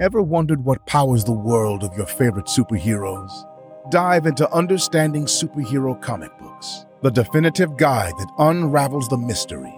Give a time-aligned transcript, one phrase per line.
[0.00, 3.30] Ever wondered what powers the world of your favorite superheroes?
[3.90, 9.74] Dive into Understanding Superhero Comic Books, the definitive guide that unravels the mystery.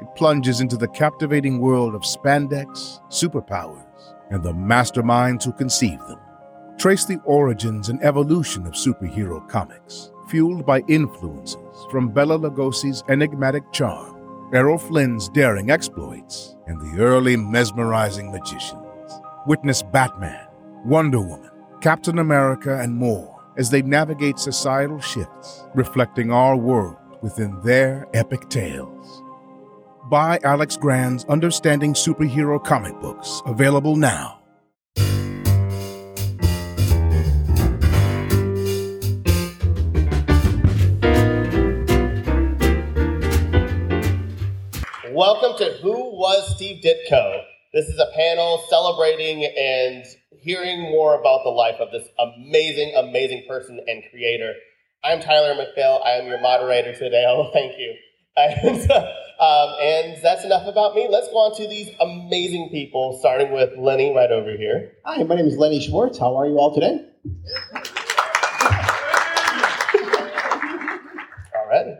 [0.00, 6.20] It plunges into the captivating world of spandex, superpowers, and the masterminds who conceive them.
[6.78, 13.70] Trace the origins and evolution of superhero comics, fueled by influences from Bela Lugosi's enigmatic
[13.72, 14.16] charm,
[14.54, 18.79] Errol Flynn's daring exploits, and the early mesmerizing magicians.
[19.50, 20.46] Witness Batman,
[20.84, 21.50] Wonder Woman,
[21.80, 28.48] Captain America, and more as they navigate societal shifts, reflecting our world within their epic
[28.48, 29.24] tales.
[30.08, 34.38] Buy Alex Grand's Understanding Superhero comic books, available now.
[45.12, 47.49] Welcome to Who Was Steve Ditko?
[47.72, 50.04] This is a panel celebrating and
[50.40, 54.54] hearing more about the life of this amazing, amazing person and creator.
[55.04, 56.04] I'm Tyler McPhail.
[56.04, 57.24] I am your moderator today.
[57.28, 57.94] Oh, thank you.
[58.36, 61.06] And, um, and that's enough about me.
[61.08, 64.94] Let's go on to these amazing people, starting with Lenny right over here.
[65.04, 66.18] Hi, my name is Lenny Schwartz.
[66.18, 67.06] How are you all today?
[71.54, 71.98] All right.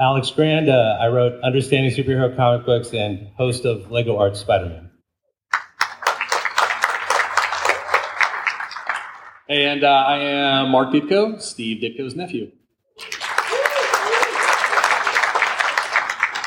[0.00, 0.68] Alex Grand.
[0.68, 4.87] Uh, I wrote Understanding Superhero Comic Books and host of Lego Art Spider-Man.
[9.48, 12.52] And uh, I am Mark Ditko, Steve Ditko's nephew.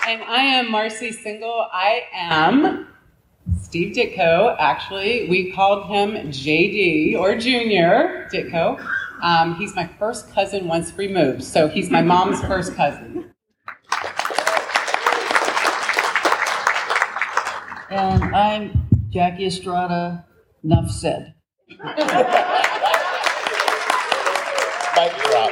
[0.08, 1.67] And I am Marci Singel.
[1.73, 2.88] I am
[3.59, 4.55] Steve Ditko.
[4.59, 8.80] Actually, we called him JD or Junior Ditko.
[9.23, 13.33] Um, he's my first cousin once removed, so he's my mom's first cousin.
[17.89, 20.25] And I'm Jackie Estrada.
[20.63, 21.33] Enough said.
[24.95, 25.52] Mic drop.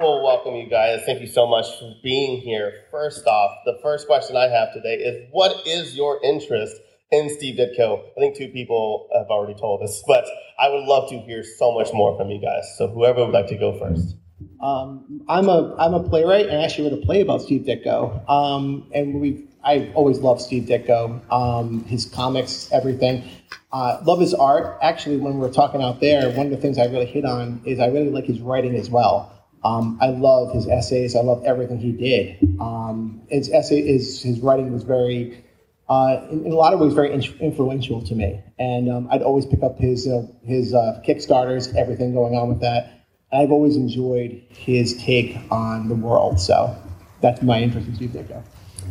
[0.00, 1.02] Well, welcome you guys.
[1.04, 2.86] Thank you so much for being here.
[2.90, 6.74] First off, the first question I have today is what is your interest
[7.10, 8.02] in Steve Ditko?
[8.16, 10.24] I think two people have already told us, but
[10.58, 12.64] I would love to hear so much more from you guys.
[12.78, 14.16] So whoever would like to go first.
[14.62, 18.28] Um, I'm a I'm a playwright and I actually wrote a play about Steve Ditko.
[18.28, 23.24] Um, and we I always loved Steve Ditko, um, his comics, everything.
[23.70, 24.78] Uh, love his art.
[24.82, 27.60] Actually, when we were talking out there, one of the things I really hit on
[27.66, 29.36] is I really like his writing as well.
[29.62, 31.14] Um, I love his essays.
[31.14, 32.38] I love everything he did.
[32.60, 35.44] Um, his essay, his his writing was very,
[35.88, 38.42] uh, in, in, a lot of ways, very in- influential to me.
[38.58, 42.60] And um, I'd always pick up his uh, his uh, Kickstarters, everything going on with
[42.60, 43.06] that.
[43.32, 46.40] I've always enjoyed his take on the world.
[46.40, 46.74] So
[47.20, 48.42] that's my interest in Steve Ditko.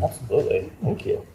[0.01, 0.71] Absolutely.
[0.83, 1.25] Thank you.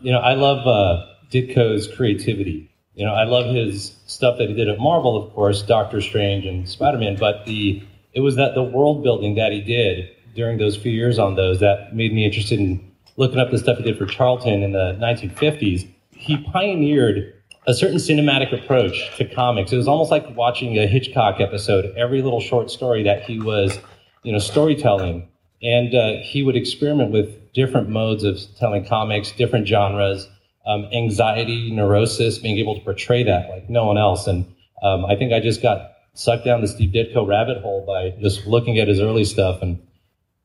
[0.00, 2.70] You know, I love uh, Ditko's creativity.
[2.94, 6.46] You know, I love his stuff that he did at Marvel, of course, Doctor Strange
[6.46, 7.16] and Spider Man.
[7.16, 7.82] But the
[8.14, 11.60] it was that the world building that he did during those few years on those
[11.60, 14.96] that made me interested in looking up the stuff he did for Charlton in the
[15.00, 15.88] 1950s.
[16.10, 17.34] He pioneered
[17.66, 19.72] a certain cinematic approach to comics.
[19.72, 21.94] It was almost like watching a Hitchcock episode.
[21.96, 23.78] Every little short story that he was,
[24.22, 25.28] you know, storytelling,
[25.62, 30.28] and uh, he would experiment with different modes of telling comics, different genres,
[30.66, 34.26] um, anxiety, neurosis, being able to portray that like no one else.
[34.26, 34.44] And
[34.82, 38.46] um, I think I just got sucked down the Steve Ditko rabbit hole by just
[38.46, 39.80] looking at his early stuff, and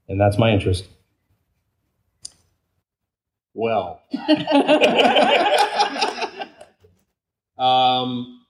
[0.07, 0.87] and that's my interest.
[3.53, 4.01] Well,
[7.57, 8.41] um,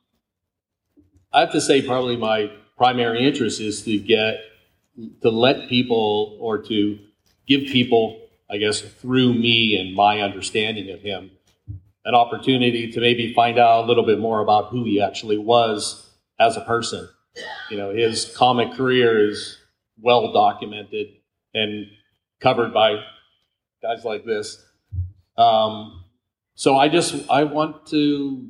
[1.32, 4.42] I have to say, probably my primary interest is to get
[5.22, 7.00] to let people or to
[7.48, 11.32] give people I guess, through me and my understanding of him,
[12.06, 16.07] an opportunity to maybe find out a little bit more about who he actually was
[16.40, 17.08] as a person.
[17.70, 19.58] You know, his comic career is
[20.00, 21.08] well documented
[21.54, 21.88] and
[22.40, 23.04] covered by
[23.82, 24.64] guys like this.
[25.38, 26.04] Um,
[26.56, 28.48] so I just I want to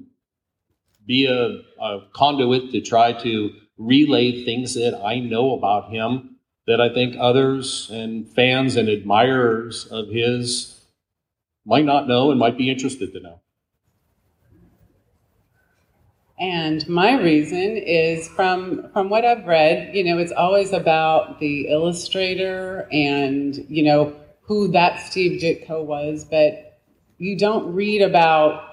[1.06, 6.82] be a, a conduit to try to relay things that I know about him that
[6.82, 10.82] I think others and fans and admirers of his
[11.66, 13.42] might not know and might be interested to know.
[16.40, 21.68] And my reason is from from what I've read, you know, it's always about the
[21.68, 26.80] illustrator and, you know, who that Steve Ditko was, but
[27.18, 28.64] you don't read about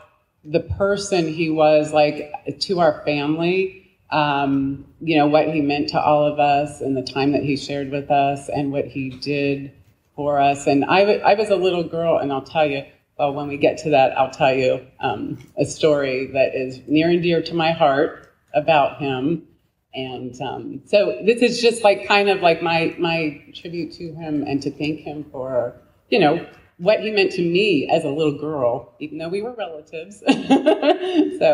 [0.44, 6.00] the person he was like to our family um, you know, what he meant to
[6.00, 9.72] all of us and the time that he shared with us and what he did
[10.14, 10.68] for us.
[10.68, 12.84] And I, w- I was a little girl, and I'll tell you,
[13.18, 17.10] well, when we get to that, I'll tell you um, a story that is near
[17.10, 19.46] and dear to my heart about him.
[19.94, 24.42] And um, so this is just like kind of like my my tribute to him
[24.42, 26.44] and to thank him for you know
[26.78, 30.18] what he meant to me as a little girl, even though we were relatives.
[30.26, 30.32] so,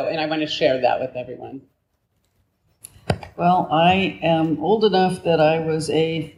[0.09, 1.61] and I want to share that with everyone.
[3.37, 6.35] Well, I am old enough that I was a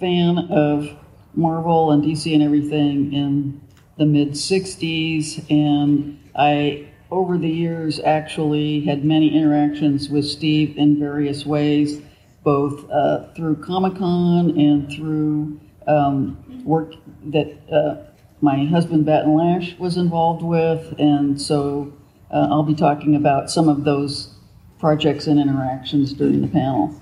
[0.00, 0.96] fan of
[1.34, 3.60] Marvel and DC and everything in
[4.02, 10.98] the mid 60s, and I, over the years, actually had many interactions with Steve in
[10.98, 12.02] various ways,
[12.42, 16.94] both uh, through Comic Con and through um, work
[17.26, 18.10] that uh,
[18.40, 21.92] my husband, Batton Lash, was involved with, and so
[22.32, 24.34] uh, I'll be talking about some of those
[24.80, 27.00] projects and interactions during the panel.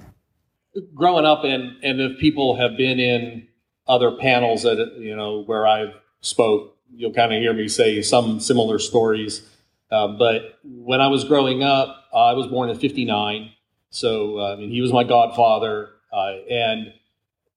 [0.95, 3.49] Growing up, and, and if people have been in
[3.89, 8.41] other panels that you know where I've spoke, you'll kind of hear me say some
[8.41, 9.43] similar stories.
[9.91, 13.51] Uh, but when I was growing up, uh, I was born in '59,
[13.91, 16.93] so uh, I mean he was my godfather, uh, and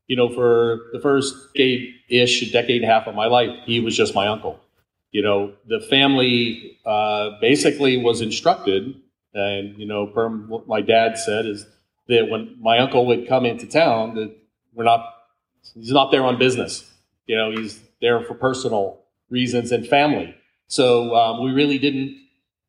[0.08, 3.96] you know for the first decade-ish, decade and a half of my life, he was
[3.96, 4.60] just my uncle.
[5.12, 8.96] You know, the family uh, basically was instructed,
[9.36, 11.68] and you know, per what my dad said is
[12.08, 14.36] that when my uncle would come into town, that
[14.74, 15.06] we're not,
[15.76, 16.92] he's not there on business.
[17.28, 19.03] You know, he's there for personal
[19.34, 20.36] reasons and family.
[20.68, 22.16] So um, we really didn't,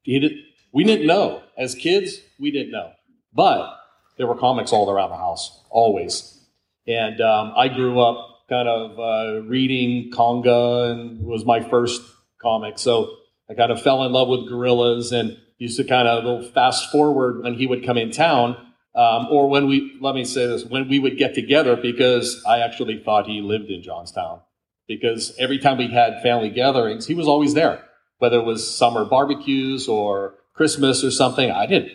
[0.07, 1.43] we didn't know.
[1.57, 2.93] As kids, we didn't know.
[3.35, 3.77] But
[4.17, 6.41] there were comics all around the house, always.
[6.87, 12.03] And um, I grew up kind of uh, reading Konga and was my first
[12.41, 12.79] comic.
[12.79, 13.15] So
[13.49, 17.43] I kind of fell in love with gorillas and used to kind of fast forward
[17.43, 18.57] when he would come in town.
[18.95, 22.61] Um, or when we, let me say this, when we would get together because I
[22.61, 24.41] actually thought he lived in Johnstown
[24.87, 27.85] because every time we had family gatherings, he was always there.
[28.19, 31.93] Whether it was summer barbecues or Christmas or something, I didn't.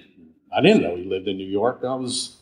[0.55, 1.81] I didn't know he lived in New York.
[1.83, 2.37] I was,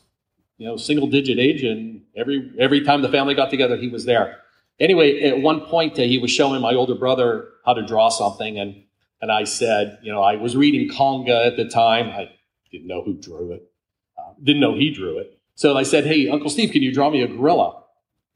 [0.58, 4.06] you know, single digit age, and every every time the family got together, he was
[4.06, 4.38] there.
[4.80, 8.58] Anyway, at one point, uh, he was showing my older brother how to draw something,
[8.58, 8.84] and
[9.22, 12.10] and I said, you know, I was reading Konga at the time.
[12.10, 12.30] I
[12.72, 13.72] didn't know who drew it.
[14.18, 15.40] Uh, didn't know he drew it.
[15.56, 17.84] So I said, hey, Uncle Steve, can you draw me a gorilla?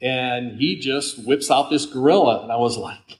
[0.01, 3.19] And he just whips out this gorilla, and I was like,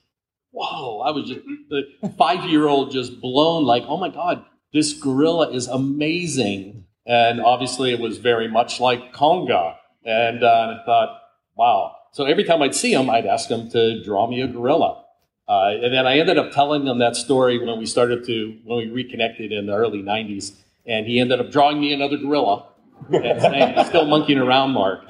[0.50, 1.84] "Whoa!" I was just the
[2.18, 7.92] five year old just blown, like, "Oh my god, this gorilla is amazing!" And obviously,
[7.92, 9.76] it was very much like Konga.
[10.04, 11.20] and uh, I thought,
[11.56, 15.02] "Wow!" So every time I'd see him, I'd ask him to draw me a gorilla.
[15.48, 18.78] Uh, and then I ended up telling him that story when we started to, when
[18.78, 20.52] we reconnected in the early 90s.
[20.86, 22.66] And he ended up drawing me another gorilla
[23.12, 25.04] and saying, still monkeying around, Mark.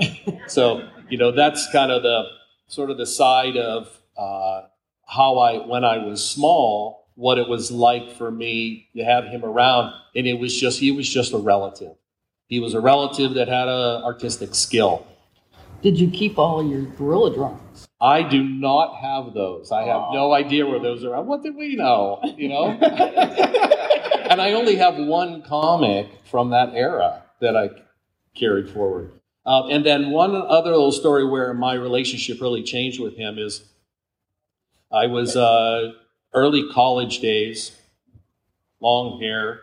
[0.47, 2.25] So you know, that's kind of the
[2.69, 3.87] sort of the side of
[4.17, 4.63] uh,
[5.07, 9.45] how I, when I was small, what it was like for me to have him
[9.45, 9.93] around.
[10.17, 11.93] And it was just, he was just a relative.
[12.47, 15.07] He was a relative that had an artistic skill.
[15.83, 17.87] Did you keep all your gorilla drawings?
[18.01, 19.71] I do not have those.
[19.71, 20.15] I have Aww.
[20.15, 21.23] no idea where those are.
[21.23, 22.21] What did we know?
[22.39, 22.69] You know?
[24.31, 27.69] and I only have one comic from that era that I
[28.35, 29.13] carried forward.
[29.45, 33.65] Uh, and then one other little story where my relationship really changed with him is
[34.93, 35.93] I was uh,
[36.33, 37.77] early college days,
[38.81, 39.61] long hair.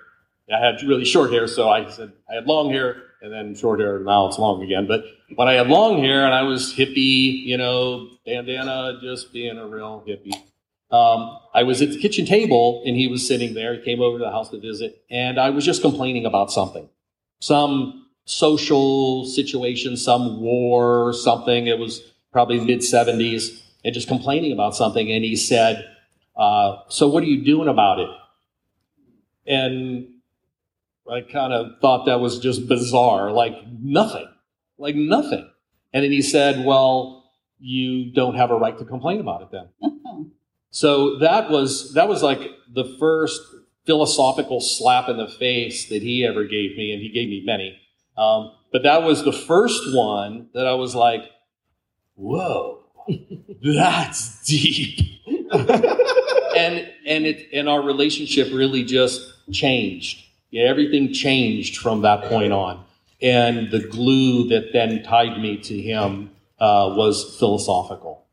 [0.52, 3.80] I had really short hair, so I said I had long hair and then short
[3.80, 4.00] hair.
[4.00, 4.88] Now it's long again.
[4.88, 5.06] But
[5.36, 9.68] when I had long hair and I was hippie, you know, bandana, just being a
[9.68, 10.34] real hippie.
[10.92, 13.76] Um, I was at the kitchen table and he was sitting there.
[13.76, 16.90] He came over to the house to visit, and I was just complaining about something,
[17.40, 21.66] some social situation, some war, or something.
[21.66, 25.12] It was probably mid 70s, and just complaining about something.
[25.12, 25.84] And he said,
[26.38, 28.10] uh, So, what are you doing about it?
[29.48, 30.10] And
[31.12, 34.28] I kind of thought that was just bizarre, like nothing,
[34.78, 35.50] like nothing.
[35.92, 40.32] And then he said, Well, you don't have a right to complain about it then.
[40.70, 43.42] so that was that was like the first
[43.88, 47.76] philosophical slap in the face that he ever gave me, and he gave me many.
[48.20, 51.24] Um, but that was the first one that I was like,
[52.16, 52.84] whoa,
[53.64, 55.00] that's deep.
[55.52, 59.22] and and it and our relationship really just
[59.54, 60.26] changed.
[60.52, 62.84] Yeah, everything changed from that point on.
[63.22, 68.26] And the glue that then tied me to him uh, was philosophical.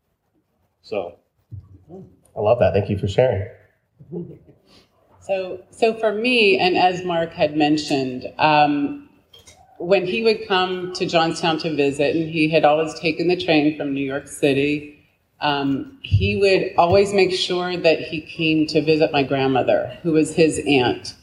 [0.82, 1.16] So
[2.36, 2.72] I love that.
[2.72, 3.48] Thank you for sharing.
[5.20, 9.05] So, so for me, and as Mark had mentioned, um,
[9.78, 13.76] when he would come to Johnstown to visit, and he had always taken the train
[13.76, 15.04] from New York City,
[15.40, 20.34] um, he would always make sure that he came to visit my grandmother, who was
[20.34, 21.14] his aunt,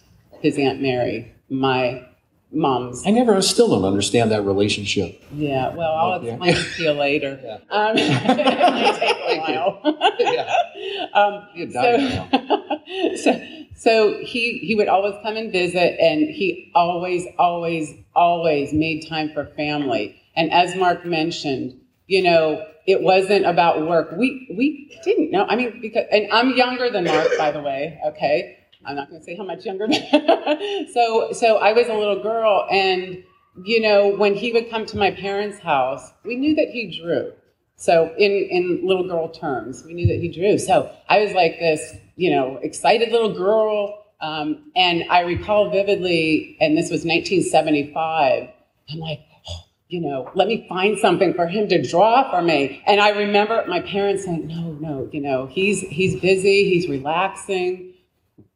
[0.42, 2.06] his Aunt Mary, my
[2.52, 3.06] mom's.
[3.06, 5.22] I never, I still don't understand that relationship.
[5.34, 7.40] Yeah, well, I'll explain it to you later.
[7.44, 7.58] Yeah.
[7.72, 9.82] Um, it might take a while.
[10.20, 11.06] Yeah.
[11.14, 12.63] um, so,
[13.16, 13.42] so,
[13.76, 19.32] so he he would always come and visit, and he always, always, always made time
[19.34, 20.22] for family.
[20.36, 24.12] And as Mark mentioned, you know, it wasn't about work.
[24.18, 25.46] We we didn't know.
[25.46, 28.00] I mean, because and I'm younger than Mark, by the way.
[28.08, 29.88] Okay, I'm not going to say how much younger.
[30.94, 33.24] so so I was a little girl, and
[33.64, 37.32] you know, when he would come to my parents' house, we knew that he drew.
[37.76, 40.58] So in in little girl terms, we knew that he drew.
[40.58, 44.06] So I was like this, you know, excited little girl.
[44.22, 48.50] Um, and I recall vividly, and this was 1975.
[48.90, 52.82] I'm like, oh, you know, let me find something for him to draw for me.
[52.88, 57.94] And I remember my parents saying, no, no, you know, he's he's busy, he's relaxing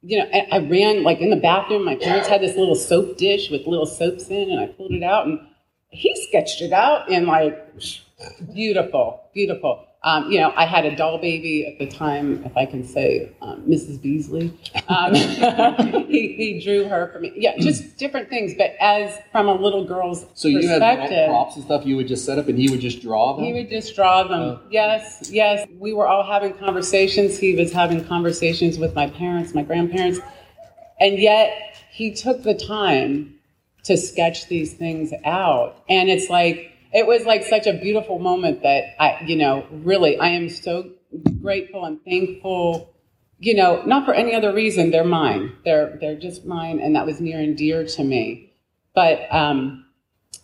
[0.07, 1.83] you know, and I ran like in the bathroom.
[1.83, 5.03] My parents had this little soap dish with little soaps in, and I pulled it
[5.03, 5.39] out, and
[5.89, 7.75] he sketched it out and like
[8.53, 9.86] beautiful, beautiful.
[10.03, 13.35] Um, you know, I had a doll baby at the time, if I can say,
[13.41, 13.99] um, Mrs.
[14.01, 14.53] Beasley.
[14.87, 15.13] Um,
[16.07, 17.33] he, he drew her for me.
[17.35, 18.53] Yeah, just different things.
[18.55, 22.07] But as from a little girl's So you had perspective, props and stuff you would
[22.07, 23.45] just set up and he would just draw them?
[23.45, 24.39] he would just draw them.
[24.39, 24.61] Oh.
[24.69, 25.67] Yes, yes.
[25.79, 27.39] We were all having conversations.
[27.39, 30.19] He was having conversations with my parents, my grandparents.
[30.99, 33.33] And yet he took the time
[33.83, 35.83] to sketch these things out.
[35.89, 40.17] And it's like, it was like such a beautiful moment that I, you know, really,
[40.17, 40.91] I am so
[41.41, 42.93] grateful and thankful.
[43.39, 44.89] You know, not for any other reason.
[44.89, 45.55] They're mine.
[45.63, 48.53] They're they're just mine, and that was near and dear to me.
[48.95, 49.85] But um,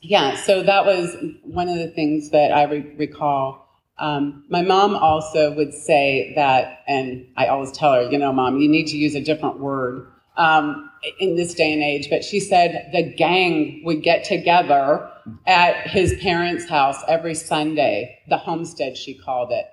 [0.02, 3.68] yeah, so that was one of the things that I re- recall.
[3.98, 8.58] Um, my mom also would say that, and I always tell her, you know, mom,
[8.60, 12.10] you need to use a different word um, in this day and age.
[12.10, 15.10] But she said the gang would get together
[15.46, 19.66] at his parents' house every Sunday, the homestead, she called it.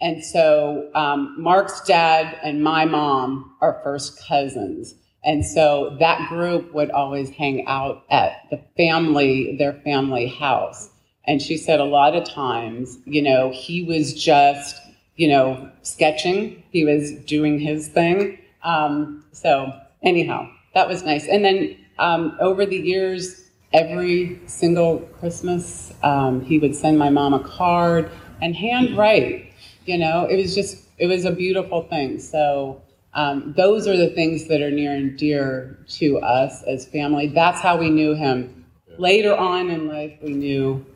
[0.00, 4.94] And so um, Mark's dad and my mom are first cousins.
[5.24, 10.90] And so that group would always hang out at the family, their family house.
[11.26, 14.76] And she said a lot of times, you know, he was just,
[15.16, 18.38] you know, sketching, he was doing his thing.
[18.62, 21.26] Um, so, anyhow, that was nice.
[21.26, 23.43] And then um, over the years,
[23.74, 29.52] every single Christmas, um, he would send my mom a card and handwrite.
[29.84, 32.20] You know, it was just, it was a beautiful thing.
[32.20, 32.80] So,
[33.12, 37.28] um, those are the things that are near and dear to us as family.
[37.28, 38.66] That's how we knew him.
[38.98, 40.86] Later on in life, we knew,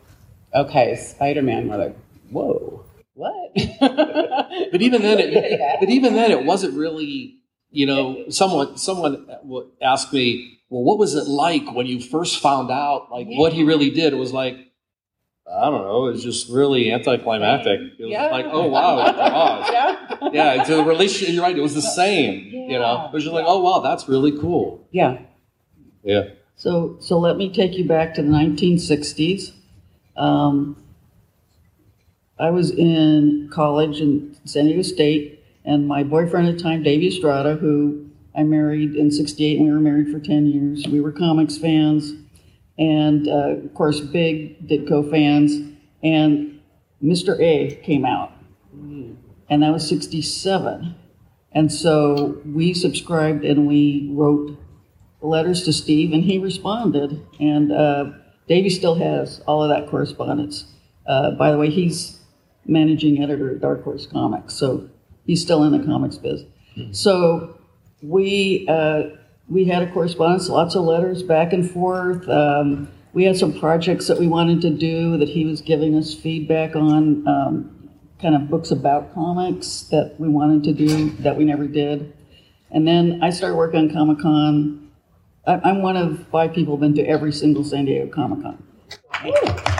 [0.55, 1.69] okay, Spider Man.
[1.69, 1.97] We're like,
[2.31, 3.53] whoa, what?
[4.73, 7.35] But even then, it, but even then, it wasn't really.
[7.71, 9.29] You know, someone someone
[9.83, 13.63] asked me, "Well, what was it like when you first found out like what he
[13.65, 14.57] really did?" It was like,
[15.51, 17.81] I don't know, it was just really anticlimactic.
[17.99, 18.27] It was Yeah.
[18.27, 19.17] like, oh wow, it
[19.73, 20.31] yeah.
[20.33, 21.35] Yeah, it's a relationship.
[21.35, 21.57] You're right.
[21.57, 22.49] It was the same.
[22.53, 22.61] Yeah.
[22.73, 24.87] You know, it was just like, oh wow, that's really cool.
[24.91, 25.19] Yeah.
[26.03, 26.25] Yeah.
[26.57, 29.53] So, so let me take you back to the 1960s.
[30.17, 30.77] Um,
[32.39, 37.09] I was in college in San Diego State, and my boyfriend at the time, Davey
[37.09, 40.87] Estrada, who I married in '68, and we were married for 10 years.
[40.87, 42.13] We were comics fans,
[42.79, 45.75] and uh, of course, big Ditko fans.
[46.03, 46.61] And
[47.03, 47.39] Mr.
[47.41, 48.33] A came out,
[48.73, 50.95] and that was '67.
[51.53, 54.57] And so we subscribed and we wrote
[55.21, 57.25] letters to Steve, and he responded.
[57.41, 58.13] And uh,
[58.47, 60.73] Davey still has all of that correspondence.
[61.07, 62.21] Uh, by the way, he's
[62.67, 64.89] managing editor at Dark Horse Comics, so
[65.27, 66.45] he's still in the comics biz.
[66.93, 67.58] So
[68.03, 69.03] we uh,
[69.49, 72.29] we had a correspondence, lots of letters back and forth.
[72.29, 76.15] Um, we had some projects that we wanted to do that he was giving us
[76.15, 77.91] feedback on, um,
[78.21, 82.13] kind of books about comics that we wanted to do that we never did.
[82.71, 84.91] And then I started working on Comic Con.
[85.47, 89.78] I'm one of five people who've been to every single San Diego Comic Con.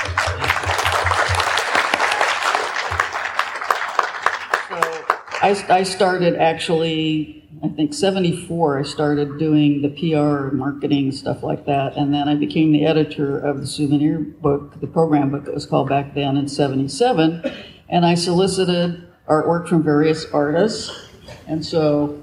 [5.49, 11.65] I, I started actually, I think 74, I started doing the PR, marketing, stuff like
[11.65, 11.97] that.
[11.97, 15.65] And then I became the editor of the souvenir book, the program book that was
[15.65, 17.51] called back then in 77.
[17.89, 21.09] And I solicited artwork from various artists.
[21.47, 22.23] And so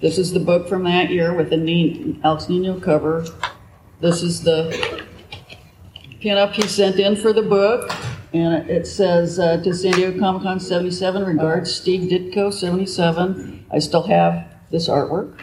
[0.00, 3.26] this is the book from that year with the neat Alex Nino cover.
[4.00, 5.02] This is the
[6.20, 7.90] pinup he sent in for the book.
[8.34, 13.66] And it says, uh, to San Diego Comic Con 77, regards Steve Ditko 77.
[13.70, 15.38] I still have this artwork.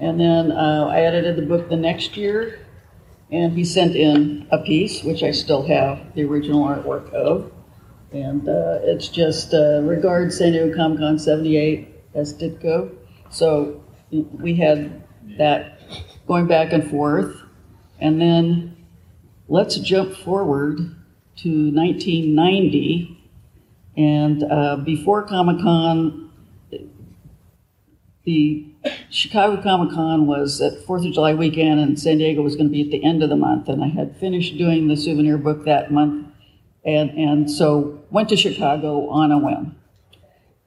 [0.00, 2.66] And then uh, I edited the book the next year,
[3.30, 7.52] and he sent in a piece, which I still have the original artwork of.
[8.12, 12.96] And uh, it's just uh, regards San Diego Comic Con 78 as Ditko.
[13.28, 15.02] So we had
[15.36, 15.80] that
[16.26, 17.36] going back and forth.
[18.00, 18.86] And then
[19.48, 20.94] let's jump forward
[21.42, 23.14] to 1990.
[23.96, 26.30] And uh, before Comic Con,
[28.24, 28.66] the
[29.10, 32.72] Chicago Comic Con was at Fourth of July weekend, and San Diego was going to
[32.72, 33.68] be at the end of the month.
[33.68, 36.28] And I had finished doing the souvenir book that month,
[36.84, 39.76] and and so went to Chicago on a whim.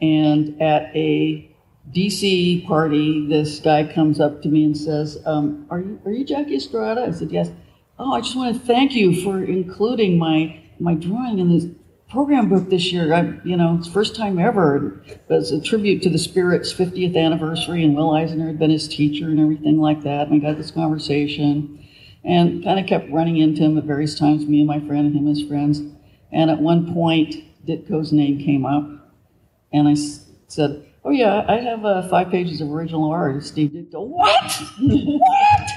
[0.01, 1.50] And at a
[1.92, 6.25] DC party, this guy comes up to me and says, um, "Are you are you
[6.25, 7.51] Jackie Estrada?" I said, "Yes."
[8.00, 11.66] Oh, I just want to thank you for including my my drawing in this
[12.10, 13.14] program book this year.
[13.14, 15.02] I, you know, it's first time ever.
[15.08, 18.88] It was a tribute to the Spirit's 50th anniversary, and Will Eisner had been his
[18.88, 20.24] teacher and everything like that.
[20.24, 21.88] And we got this conversation,
[22.24, 24.46] and kind of kept running into him at various times.
[24.46, 25.82] Me and my friend, and him and his friends.
[26.32, 27.36] And at one point,
[27.66, 28.84] Ditko's name came up,
[29.72, 29.96] and I
[30.48, 34.64] said, "Oh yeah, I have uh, five pages of original art Steve Ditko." What?
[34.80, 35.72] what?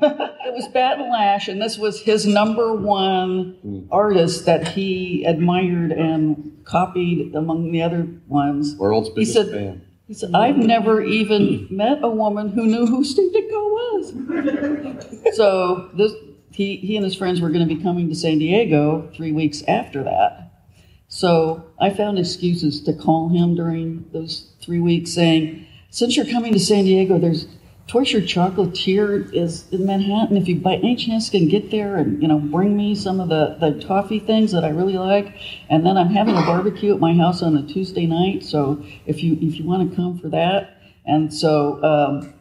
[0.00, 3.80] It was Batton Lash, and this was his number one hmm.
[3.90, 8.74] artist that he admired and copied among the other ones.
[8.76, 9.82] World's He biggest said, fan.
[10.06, 15.34] he said, I've never even met a woman who knew who Steve Ditko was.
[15.36, 16.12] so this,
[16.52, 19.62] he, he and his friends were going to be coming to San Diego three weeks
[19.68, 20.50] after that.
[21.08, 26.52] So I found excuses to call him during those three weeks saying, since you're coming
[26.52, 27.46] to San Diego, there's
[27.90, 30.36] Tortured Chocolatier is in Manhattan.
[30.36, 33.28] If you by any chance can get there and you know bring me some of
[33.28, 35.34] the, the toffee things that I really like,
[35.68, 38.44] and then I'm having a barbecue at my house on a Tuesday night.
[38.44, 42.32] So if you if you want to come for that, and so um,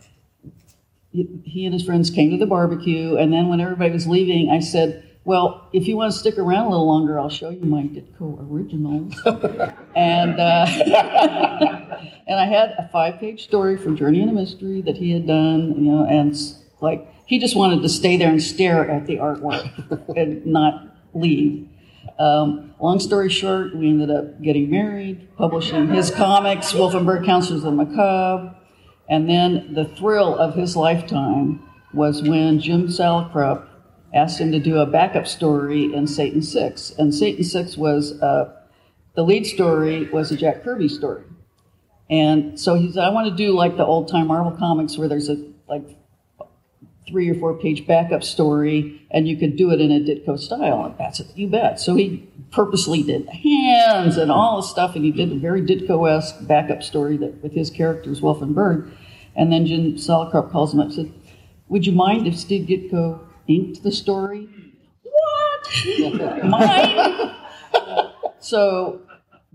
[1.11, 4.59] he and his friends came to the barbecue, and then when everybody was leaving, I
[4.59, 7.81] said, "Well, if you want to stick around a little longer, I'll show you my
[7.81, 9.19] Ditko originals."
[9.95, 11.78] and uh,
[12.29, 15.91] and I had a five-page story for Journey into Mystery that he had done, you
[15.91, 16.37] know, and
[16.79, 21.67] like he just wanted to stay there and stare at the artwork and not leave.
[22.19, 27.25] Um, long story short, we ended up getting married, publishing his comics, Wolff & Byrd
[27.25, 28.55] Counselors of the Macabre.
[29.09, 33.67] And then the thrill of his lifetime was when Jim Salicrup
[34.13, 36.91] asked him to do a backup story in Satan's Six.
[36.91, 38.53] And Satan's Six was, uh,
[39.15, 41.23] the lead story was a Jack Kirby story.
[42.09, 45.07] And so he said, I want to do like the old time Marvel comics where
[45.07, 45.83] there's a like
[47.07, 50.85] three or four page backup story and you could do it in a Ditko style.
[50.85, 51.79] And that's it, you bet.
[51.79, 56.09] So he purposely did hands and all the stuff and he did a very Ditko
[56.09, 58.91] esque backup story that with his characters, Wolff and Byrd.
[59.35, 61.13] And then Jim Salicrup calls him up and said,
[61.67, 64.47] Would you mind if Steve Ditko inked the story?
[65.03, 66.43] What?
[66.43, 67.35] Mine?
[68.39, 69.01] So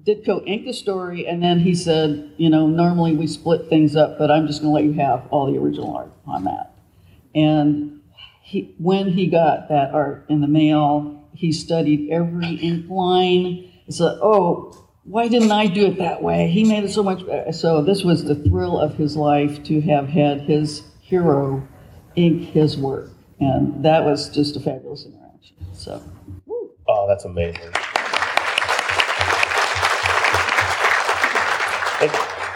[0.07, 4.19] Ditko inked the story, and then he said, you know, normally we split things up,
[4.19, 6.75] but I'm just going to let you have all the original art on that.
[7.35, 8.03] And
[8.43, 13.71] he, when he got that art in the mail, he studied every ink line.
[13.87, 16.49] He said, oh, why didn't I do it that way?
[16.49, 17.53] He made it so much better.
[17.53, 21.67] So this was the thrill of his life to have had his hero
[22.15, 23.11] ink his work.
[23.41, 25.57] And that was just a fabulous interaction.
[25.73, 26.03] So.
[26.87, 27.73] Oh, that's amazing.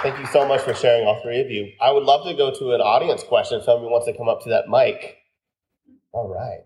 [0.03, 1.73] Thank, you so much for sharing, all three of you.
[1.81, 4.43] I would love to go to an audience question if somebody wants to come up
[4.45, 5.19] to that mic.
[6.13, 6.61] All right.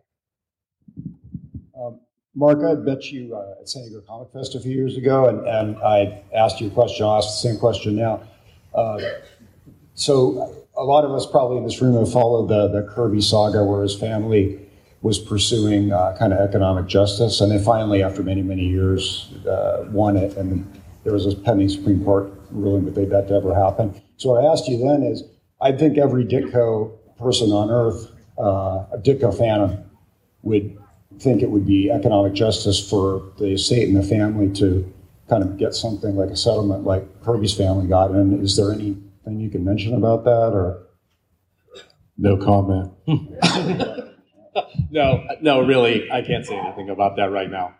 [1.79, 2.01] Um,
[2.35, 5.47] Mark, I met you uh, at San Diego Comic Fest a few years ago, and,
[5.47, 7.07] and I asked you a question.
[7.07, 8.23] I'll ask the same question now.
[8.75, 9.01] Uh,
[9.95, 13.65] so, a lot of us probably in this room have followed the, the Kirby saga
[13.65, 14.59] where his family
[15.01, 19.87] was pursuing uh, kind of economic justice, and then finally, after many, many years, uh,
[19.89, 20.37] won it.
[20.37, 20.71] And
[21.05, 24.01] there was a pending Supreme Court ruling that they that to ever happen.
[24.17, 25.25] So, what I asked you then is
[25.61, 29.85] I think every Ditko person on earth, uh, a Ditko fan,
[30.43, 30.79] would
[31.21, 34.93] think it would be economic justice for the estate and the family to
[35.29, 38.11] kind of get something like a settlement like Kirby's family got.
[38.11, 40.87] And is there anything you can mention about that or?
[42.19, 42.93] No comment.
[44.91, 47.75] no, no, really, I can't say anything about that right now.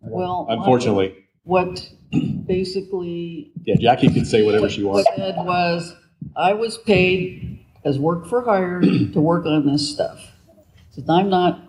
[0.00, 1.86] Well, Unfortunately, what
[2.46, 5.10] basically yeah, Jackie can say whatever she what wants.
[5.16, 5.94] said was
[6.36, 10.32] I was paid as work for hire to work on this stuff.
[10.90, 11.60] Said I'm not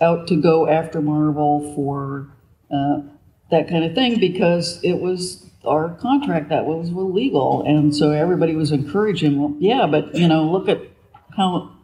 [0.00, 2.28] out to go after Marvel for
[2.70, 3.02] uh,
[3.50, 7.62] that kind of thing, because it was our contract that was illegal.
[7.64, 10.80] And so everybody was encouraging, well, yeah, but you know, look at
[11.36, 11.76] how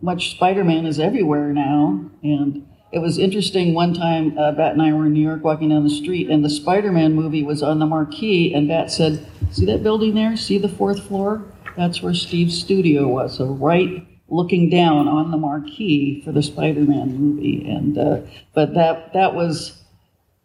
[0.00, 2.10] much Spider Man is everywhere now.
[2.22, 5.70] And it was interesting one time, uh, Bat and I were in New York walking
[5.70, 9.26] down the street, and the Spider Man movie was on the marquee, and Bat said,
[9.50, 10.36] See that building there?
[10.36, 11.44] See the fourth floor?
[11.76, 13.36] That's where Steve's studio was.
[13.36, 17.68] So, right looking down on the marquee for the Spider Man movie.
[17.68, 18.20] And, uh,
[18.54, 19.82] but that, that was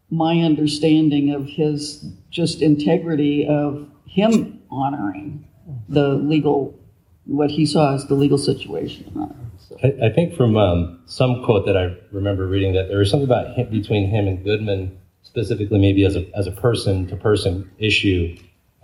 [0.09, 5.47] my understanding of his just integrity of him honoring
[5.87, 6.77] the legal,
[7.25, 9.48] what he saw as the legal situation.
[9.83, 13.27] I, I think from um, some quote that I remember reading that there was something
[13.27, 17.69] about him, between him and Goodman, specifically maybe as a as a person to person
[17.77, 18.35] issue.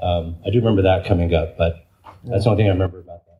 [0.02, 1.86] Um, I do remember that coming up, but
[2.26, 3.39] that's the only thing I remember about that.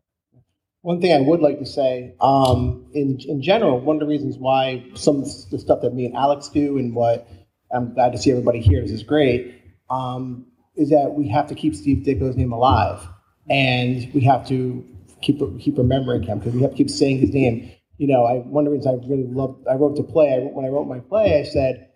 [0.82, 4.36] One thing I would like to say, um, in in general, one of the reasons
[4.38, 7.28] why some of the stuff that me and Alex do, and what
[7.72, 11.54] I'm glad to see everybody here, this is great, um, is that we have to
[11.54, 13.06] keep Steve Ditko's name alive,
[13.48, 14.84] and we have to
[15.26, 17.70] keep keep remembering him because we have to keep saying his name.
[17.98, 20.32] You know, I one of the reasons I really loved I wrote to play.
[20.34, 21.88] I, when I wrote my play, I said,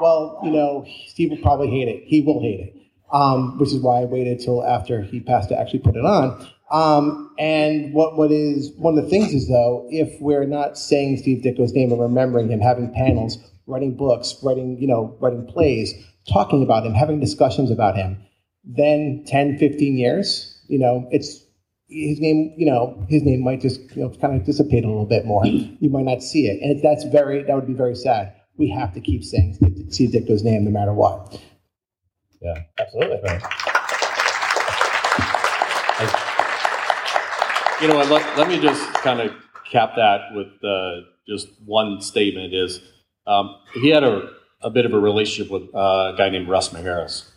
[0.00, 2.04] "Well, you know, Steve will probably hate it.
[2.06, 2.76] He will hate it,"
[3.12, 6.46] um, which is why I waited till after he passed to actually put it on.
[6.70, 11.18] Um, and what what is one of the things is though, if we're not saying
[11.18, 15.94] Steve Ditko's name and remembering him, having panels, writing books, writing you know, writing plays,
[16.30, 18.18] talking about him, having discussions about him,
[18.64, 21.45] then 10, 15 years, you know, it's
[21.88, 25.06] his name, you know, his name might just, you know, kind of dissipate a little
[25.06, 25.44] bit more.
[25.78, 28.34] You might not see it, and that's very, that would be very sad.
[28.56, 29.58] We have to keep saying
[29.90, 31.40] Steve Ditko's name no matter what.
[32.40, 33.20] Yeah, Absolutely.
[33.22, 33.42] right.
[37.80, 37.98] You know?
[37.98, 39.32] Let, let me just kind of
[39.70, 42.80] cap that with uh, just one statement: is
[43.26, 44.30] um, he had a,
[44.62, 47.30] a bit of a relationship with uh, a guy named Russ Maheras,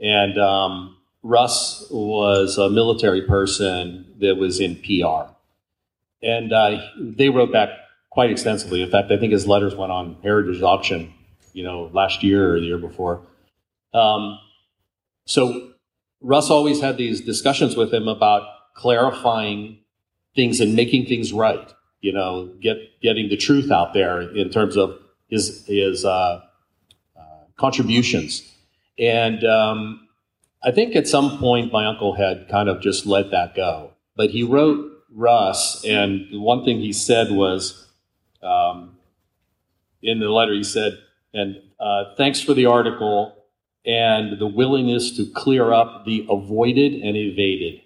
[0.00, 5.30] and um, Russ was a military person that was in PR,
[6.22, 7.70] and uh, they wrote back
[8.10, 8.82] quite extensively.
[8.82, 11.14] In fact, I think his letters went on Heritage Auction,
[11.52, 13.22] you know, last year or the year before.
[13.94, 14.38] Um,
[15.24, 15.72] so
[16.20, 18.42] Russ always had these discussions with him about
[18.74, 19.78] clarifying
[20.34, 21.72] things and making things right.
[22.00, 26.42] You know, get getting the truth out there in terms of his his uh,
[27.16, 27.22] uh,
[27.56, 28.48] contributions.
[28.98, 30.01] And um,
[30.64, 33.92] I think at some point my uncle had kind of just let that go.
[34.16, 37.88] But he wrote Russ, and the one thing he said was
[38.42, 38.96] um,
[40.02, 40.98] in the letter he said,
[41.34, 43.34] and uh, thanks for the article
[43.84, 47.80] and the willingness to clear up the avoided and evaded.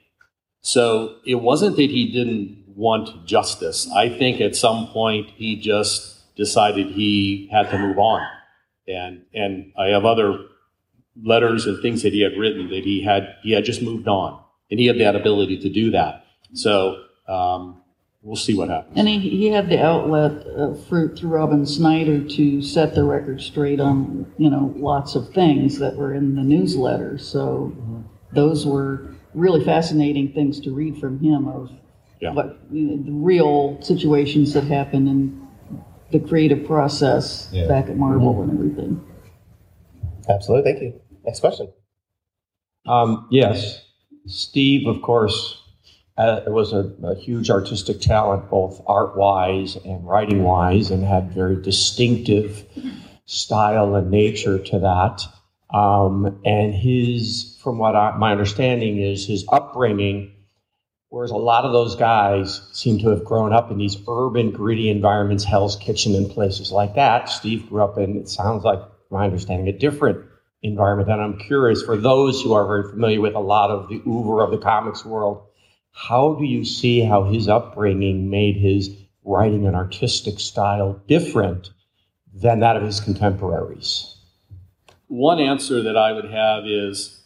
[0.61, 3.91] So it wasn't that he didn't want justice.
[3.95, 8.27] I think at some point he just decided he had to move on.
[8.87, 10.39] And and I have other
[11.23, 14.41] letters and things that he had written that he had he had just moved on,
[14.71, 16.25] and he had that ability to do that.
[16.53, 17.83] So um,
[18.23, 18.99] we'll see what happens.
[18.99, 23.41] And he, he had the outlet uh, for, through Robin Snyder to set the record
[23.41, 27.19] straight on, you know, lots of things that were in the newsletter.
[27.19, 27.73] So
[28.33, 31.71] those were really fascinating things to read from him of
[32.21, 32.33] Yeah.
[32.33, 35.47] what you know, the real situations that happened in
[36.11, 37.67] the creative process Yeah.
[37.69, 39.01] back at Marvel and everything.
[40.29, 40.73] Absolutely.
[40.73, 41.01] Thank you.
[41.27, 41.73] Next question.
[42.87, 43.85] Um, yes,
[44.27, 45.61] Steve, of course,
[46.17, 51.33] uh, was a, a huge artistic talent, both art wise and writing wise, and had
[51.33, 52.65] very distinctive
[53.25, 55.23] style and nature to that.
[55.77, 60.33] Um, and his, from what I, my understanding is, his upbringing,
[61.09, 64.89] whereas a lot of those guys seem to have grown up in these urban, gritty
[64.89, 67.29] environments, Hell's Kitchen, and places like that.
[67.29, 70.25] Steve grew up in, it sounds like, my understanding, a different
[70.67, 71.11] environment.
[71.11, 74.45] And I'm curious, for those who are very familiar with a lot of the oeuvre
[74.45, 75.47] of the comics world,
[75.93, 78.91] how do you see how his upbringing made his
[79.25, 81.71] writing and artistic style different
[82.35, 84.17] than that of his contemporaries?
[85.09, 87.25] One answer that I would have is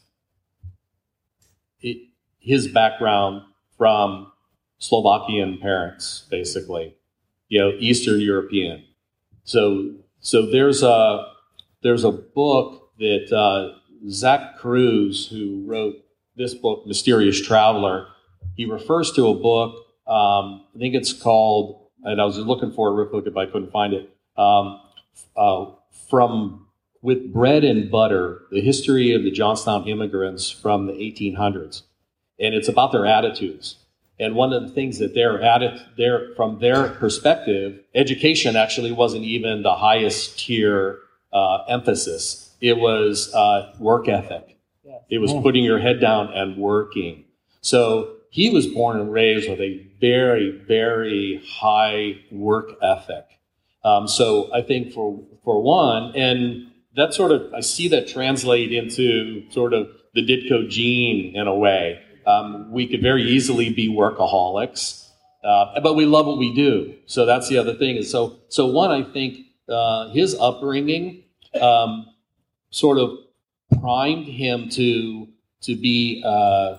[1.81, 1.99] it,
[2.39, 3.43] his background
[3.77, 4.31] from
[4.79, 6.97] Slovakian parents, basically,
[7.49, 8.85] you know, Eastern European.
[9.45, 11.27] So, so there's a
[11.83, 15.97] there's a book that uh, Zack Kruse, who wrote
[16.37, 18.07] this book, Mysterious Traveler,
[18.57, 19.75] he refers to a book.
[20.07, 23.47] Um, I think it's called, and I was looking for it real quick if I
[23.47, 24.11] couldn't find it.
[24.37, 24.81] Um,
[25.37, 25.67] uh,
[26.09, 26.67] from
[27.03, 31.83] with bread and butter, the history of the Johnstown immigrants from the 1800s,
[32.39, 33.77] and it's about their attitudes.
[34.19, 39.77] And one of the things that their from their perspective, education actually wasn't even the
[39.77, 40.99] highest tier
[41.33, 42.50] uh, emphasis.
[42.61, 44.57] It was uh, work ethic.
[45.11, 47.25] It was putting your head down and working.
[47.63, 53.27] So he was born and raised with a very, very high work ethic.
[53.85, 58.73] Um, so I think for for one, and that sort of I see that translate
[58.73, 62.01] into sort of the Ditko gene in a way.
[62.27, 65.09] Um, we could very easily be workaholics,
[65.43, 66.95] uh, but we love what we do.
[67.07, 67.97] So that's the other thing.
[67.97, 71.25] Is so so one, I think uh, his upbringing
[71.61, 72.07] um,
[72.71, 73.19] sort of
[73.81, 75.29] primed him to
[75.63, 76.79] to be uh,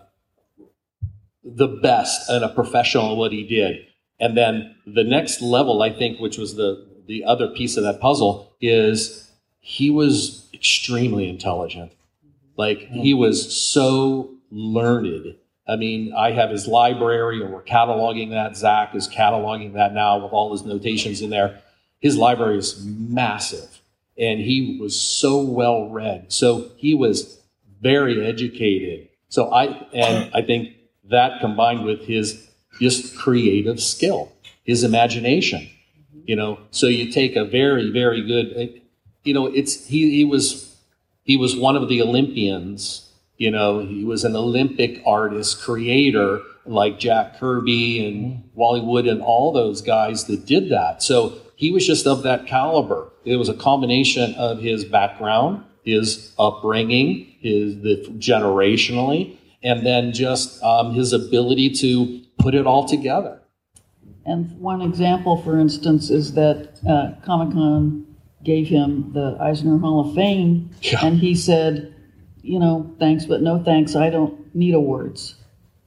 [1.43, 3.85] the best and a professional at what he did.
[4.19, 7.99] And then the next level, I think, which was the the other piece of that
[7.99, 11.91] puzzle, is he was extremely intelligent.
[12.57, 15.35] Like he was so learned.
[15.67, 18.57] I mean, I have his library, and we're cataloging that.
[18.57, 21.61] Zach is cataloging that now with all his notations in there.
[21.99, 23.80] His library is massive,
[24.21, 26.31] and he was so well read.
[26.31, 27.41] So he was
[27.81, 29.09] very educated.
[29.29, 30.75] So I and I think
[31.09, 32.47] that combined with his
[32.79, 34.31] just creative skill,
[34.63, 35.67] his imagination.
[36.25, 38.81] You know, so you take a very, very good.
[39.23, 40.11] You know, it's he.
[40.11, 40.77] He was
[41.23, 43.09] he was one of the Olympians.
[43.37, 48.47] You know, he was an Olympic artist, creator, like Jack Kirby and mm-hmm.
[48.53, 51.01] Wally Wood and all those guys that did that.
[51.01, 53.07] So he was just of that caliber.
[53.23, 60.61] It was a combination of his background, his upbringing, his the generationally, and then just
[60.63, 63.39] um, his ability to put it all together.
[64.25, 68.07] And one example, for instance, is that uh, Comic Con
[68.43, 71.05] gave him the Eisner Hall of Fame, Yeah.
[71.05, 71.93] and he said,
[72.41, 73.95] you know, thanks, but no thanks.
[73.95, 75.35] I don't need awards.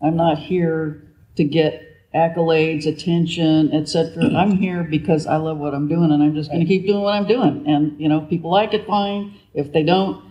[0.00, 1.02] I'm not here
[1.34, 1.83] to get
[2.14, 4.24] accolades, attention, etc.
[4.34, 7.02] I'm here because I love what I'm doing, and I'm just going to keep doing
[7.02, 7.64] what I'm doing.
[7.66, 9.34] And you know, people like it, fine.
[9.52, 10.24] If they don't,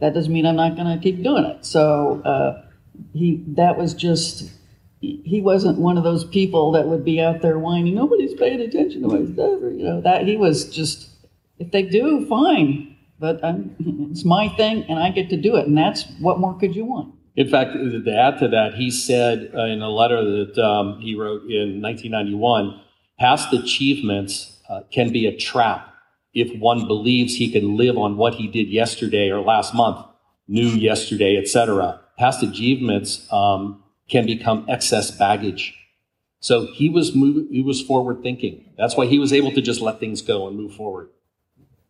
[0.00, 1.64] that doesn't mean I'm not going to keep doing it.
[1.64, 2.62] So uh,
[3.12, 4.50] he, that was just
[5.00, 9.02] he wasn't one of those people that would be out there whining, nobody's paying attention
[9.02, 9.78] to what he's doing.
[9.78, 11.10] You know, that he was just,
[11.58, 12.96] if they do, fine.
[13.18, 13.76] But I'm,
[14.10, 15.66] it's my thing and I get to do it.
[15.66, 17.14] And that's what more could you want?
[17.36, 21.14] In fact, to add to that, he said uh, in a letter that um, he
[21.14, 22.80] wrote in 1991
[23.18, 25.94] past achievements uh, can be a trap
[26.32, 30.04] if one believes he can live on what he did yesterday or last month,
[30.48, 32.00] new yesterday, etc.
[32.18, 35.74] Past achievements um, can become excess baggage.
[36.40, 38.64] So he was move, he was forward thinking.
[38.78, 41.10] That's why he was able to just let things go and move forward.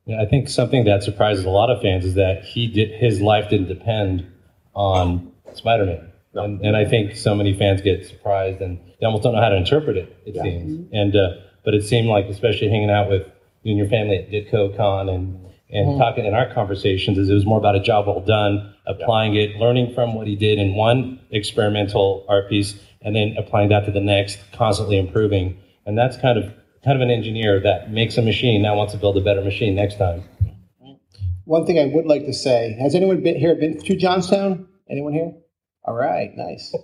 [0.06, 3.20] Yeah, I think something that surprises a lot of fans is that he did his
[3.20, 4.26] life didn't depend
[4.74, 9.34] on Spider-Man, and, and I think so many fans get surprised and they almost don't
[9.34, 10.16] know how to interpret it.
[10.24, 13.26] It seems, and uh, but it seemed like, especially hanging out with
[13.62, 17.34] you and your family at Ditko Con and and talking in our conversations, is it
[17.34, 20.76] was more about a job well done, applying it, learning from what he did in
[20.76, 26.16] one experimental art piece, and then applying that to the next, constantly improving, and that's
[26.16, 26.44] kind of
[26.84, 29.74] kind of an engineer that makes a machine now wants to build a better machine
[29.74, 30.22] next time.
[31.44, 34.68] One thing I would like to say: Has anyone been here been to Johnstown?
[34.88, 35.32] Anyone here?
[35.86, 36.74] All right, nice.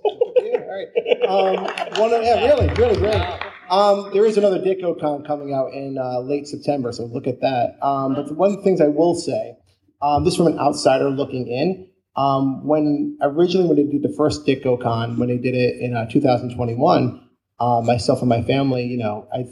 [0.43, 1.59] yeah, all right.
[1.59, 3.23] Um, one of, yeah, really, really great.
[3.69, 7.41] Um, there is another Ditko Con coming out in uh, late September, so look at
[7.41, 7.79] that.
[7.83, 9.57] Um, but one of the things I will say,
[10.01, 14.47] um, this from an outsider looking in, um, when originally when they did the first
[14.47, 18.99] Ditko Con, when they did it in uh, 2021, uh, myself and my family, you
[18.99, 19.47] know, I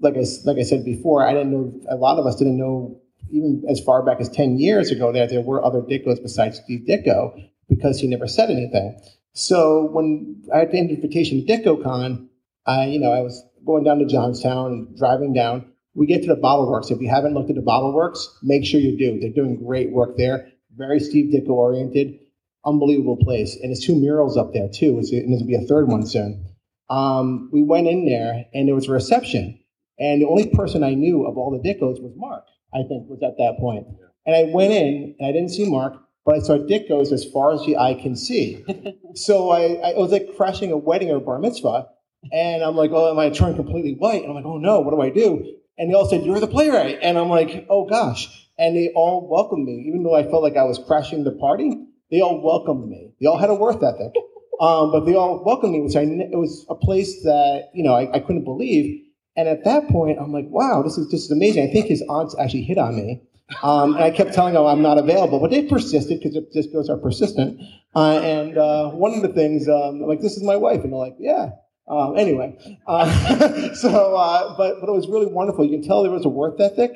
[0.00, 1.72] like I like I said before, I didn't know.
[1.88, 5.30] A lot of us didn't know even as far back as ten years ago that
[5.30, 9.00] there were other Ditkos besides Steve Ditko because he never said anything.
[9.34, 12.28] So when I had the invitation to DitkoCon,
[12.66, 15.66] I you know I was going down to Johnstown and driving down.
[15.94, 16.90] We get to the Bottle Works.
[16.90, 19.20] If you haven't looked at the Bottle Works, make sure you do.
[19.20, 20.48] They're doing great work there.
[20.74, 22.18] Very Steve Ditko oriented,
[22.64, 23.56] unbelievable place.
[23.56, 24.98] And there's two murals up there too.
[24.98, 26.46] And there's gonna be a third one soon.
[26.88, 29.58] Um, we went in there and there was a reception.
[29.98, 33.22] And the only person I knew of all the Ditkos was Mark, I think, was
[33.22, 33.86] at that point.
[34.26, 37.64] And I went in and I didn't see Mark, but I Ditkos as far as
[37.66, 38.64] the eye can see.
[39.14, 41.88] so I, I it was like crashing a wedding or a bar mitzvah.
[42.32, 44.22] And I'm like, oh, am I turned completely white?
[44.22, 45.56] And I'm like, oh no, what do I do?
[45.76, 46.98] And they all said, you're the playwright.
[47.02, 48.28] And I'm like, oh gosh.
[48.58, 51.72] And they all welcomed me, even though I felt like I was crashing the party.
[52.10, 53.14] They all welcomed me.
[53.20, 54.12] They all had a worth ethic.
[54.60, 57.94] Um, but they all welcomed me, which I, it was a place that, you know,
[57.94, 59.02] I, I couldn't believe.
[59.34, 61.68] And at that point, I'm like, wow, this is this is amazing.
[61.68, 63.22] I think his aunts actually hit on me.
[63.62, 66.96] Um, and I kept telling them I'm not available, but they persisted because Ditkos are
[66.96, 67.60] persistent.
[67.94, 70.82] Uh, and uh, one of the things, um, like, this is my wife.
[70.84, 71.50] And they're like, yeah.
[71.88, 75.64] Um, anyway, uh, so, uh, but, but it was really wonderful.
[75.64, 76.92] You can tell there was a worth ethic,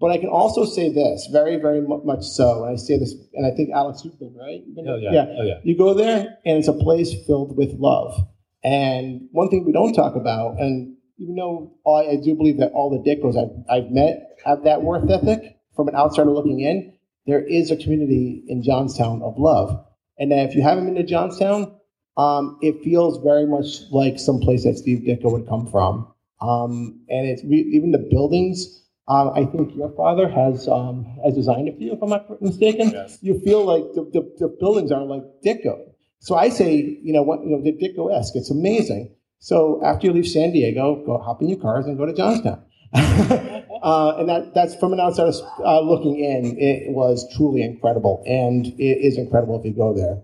[0.00, 3.44] But I can also say this, very, very much so, and I say this, and
[3.44, 4.62] I think Alex, you've been right.
[4.64, 5.26] You've been, Oh, yeah.
[5.40, 5.58] Oh, yeah.
[5.64, 8.14] You go there, and it's a place filled with love.
[8.62, 12.70] And one thing we don't talk about, and even though I, I do believe that
[12.72, 16.92] all the Ditkos I've, I've met have that worth ethic, from an outsider looking in,
[17.24, 19.86] there is a community in Johnstown of love.
[20.18, 21.72] And if you haven't been to Johnstown,
[22.16, 26.12] um, it feels very much like some place that Steve Ditko would come from.
[26.40, 28.82] Um, and it's re- even the buildings.
[29.06, 32.90] Um, I think your father has um, has designed a few, if I'm not mistaken.
[32.90, 33.18] Yes.
[33.22, 35.78] You feel like the, the, the buildings are like Ditko.
[36.18, 38.34] So I say, you know, what you know, the Ditko esque.
[38.34, 39.14] It's amazing.
[39.38, 42.64] So after you leave San Diego, go hop in your cars and go to Johnstown.
[43.82, 45.32] uh, and that that's from an outsider
[45.64, 46.56] uh, looking in.
[46.58, 50.22] It was truly incredible, and it is incredible if you go there.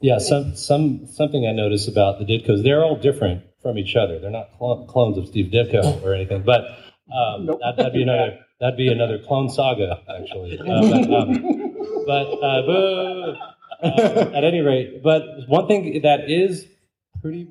[0.00, 4.18] Yeah, some some something I noticed about the Ditkos, they're all different from each other.
[4.18, 6.62] They're not cl- clones of Steve Ditko or anything, but
[7.14, 10.58] um, that, that'd be another that'd be another clone saga actually.
[10.58, 10.68] But
[11.12, 11.74] um,
[12.06, 13.36] but uh,
[13.82, 16.66] uh, at any rate, but one thing that is
[17.20, 17.48] pretty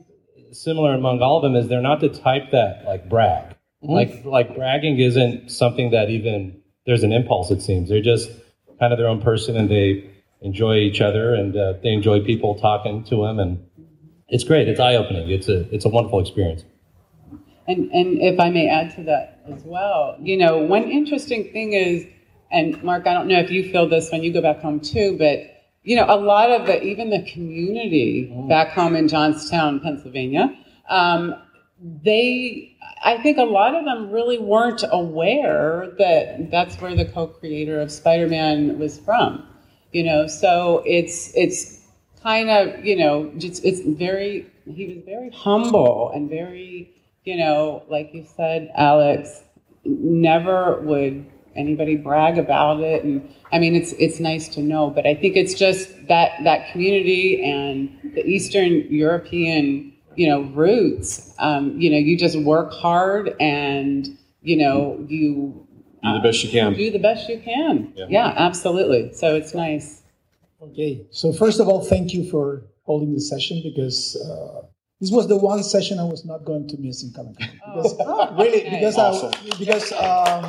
[0.52, 3.55] similar among all of them is they're not the type that like brag.
[3.93, 7.52] Like like bragging isn't something that even there's an impulse.
[7.52, 8.30] It seems they're just
[8.80, 10.10] kind of their own person and they
[10.41, 13.65] enjoy each other and uh, they enjoy people talking to them and
[14.28, 14.67] it's great.
[14.67, 15.30] It's eye opening.
[15.30, 16.63] It's a it's a wonderful experience.
[17.67, 21.74] And and if I may add to that as well, you know, one interesting thing
[21.74, 22.06] is,
[22.52, 25.15] and Mark, I don't know if you feel this when you go back home too,
[25.17, 25.39] but
[25.84, 30.56] you know, a lot of the even the community back home in Johnstown, Pennsylvania,
[30.89, 31.36] um,
[32.04, 37.80] they, I think a lot of them really weren't aware that that's where the co-creator
[37.80, 39.48] of Spider-Man was from.
[39.91, 41.86] You know, so it's it's
[42.26, 46.91] kind of you know just it's very he was very humble and very
[47.24, 49.43] you know like you said alex
[49.84, 51.24] never would
[51.56, 55.36] anybody brag about it and i mean it's it's nice to know but i think
[55.36, 61.97] it's just that that community and the eastern european you know roots um, you know
[61.97, 65.65] you just work hard and you know you
[66.04, 66.73] Do the best you can.
[66.73, 68.06] do the best you can Yeah.
[68.10, 70.01] yeah absolutely so it's nice
[70.62, 74.62] Okay, so first of all, thank you for holding this session because uh,
[74.99, 77.49] this was the one session I was not going to miss in Comic Con.
[77.75, 77.93] Because
[78.39, 78.80] really, okay.
[78.80, 79.10] because I,
[79.60, 80.47] because um,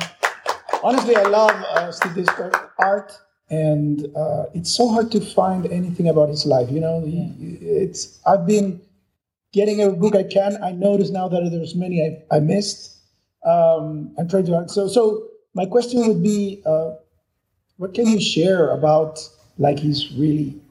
[0.81, 3.11] honestly, I love uh, Steve Ditko's art,
[3.51, 6.71] and uh, it's so hard to find anything about his life.
[6.71, 7.21] You know, he,
[7.61, 8.81] it's I've been
[9.57, 10.63] getting every book I can.
[10.63, 12.95] I notice now that there's many I, I missed.
[13.43, 15.23] Um, I'm trying to so so.
[15.53, 16.91] My question would be, uh,
[17.77, 20.61] what can you share about like his really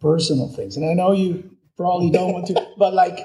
[0.00, 0.76] personal things?
[0.76, 3.20] And I know you probably don't want to, but like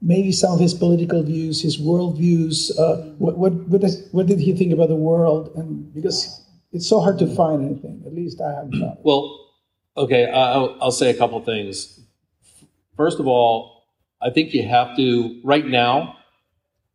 [0.00, 2.70] maybe some of his political views, his world views.
[2.78, 5.50] Uh, what what what, does, what did he think about the world?
[5.56, 8.98] And because it's so hard to find anything, at least I haven't found.
[8.98, 9.02] it.
[9.02, 9.24] Well,
[9.96, 11.98] okay, I'll, I'll say a couple things.
[12.96, 13.73] First of all,
[14.24, 16.16] I think you have to, right now,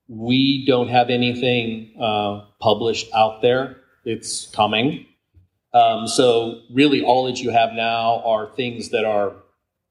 [0.07, 3.77] we don't have anything uh, published out there.
[4.03, 5.05] It's coming.
[5.71, 9.33] Um, so, really, all that you have now are things that are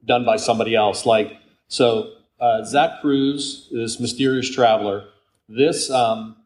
[0.04, 1.06] done by somebody else.
[1.06, 5.04] Like, so uh, Zack Kruse, this mysterious traveler,
[5.48, 6.36] this, um,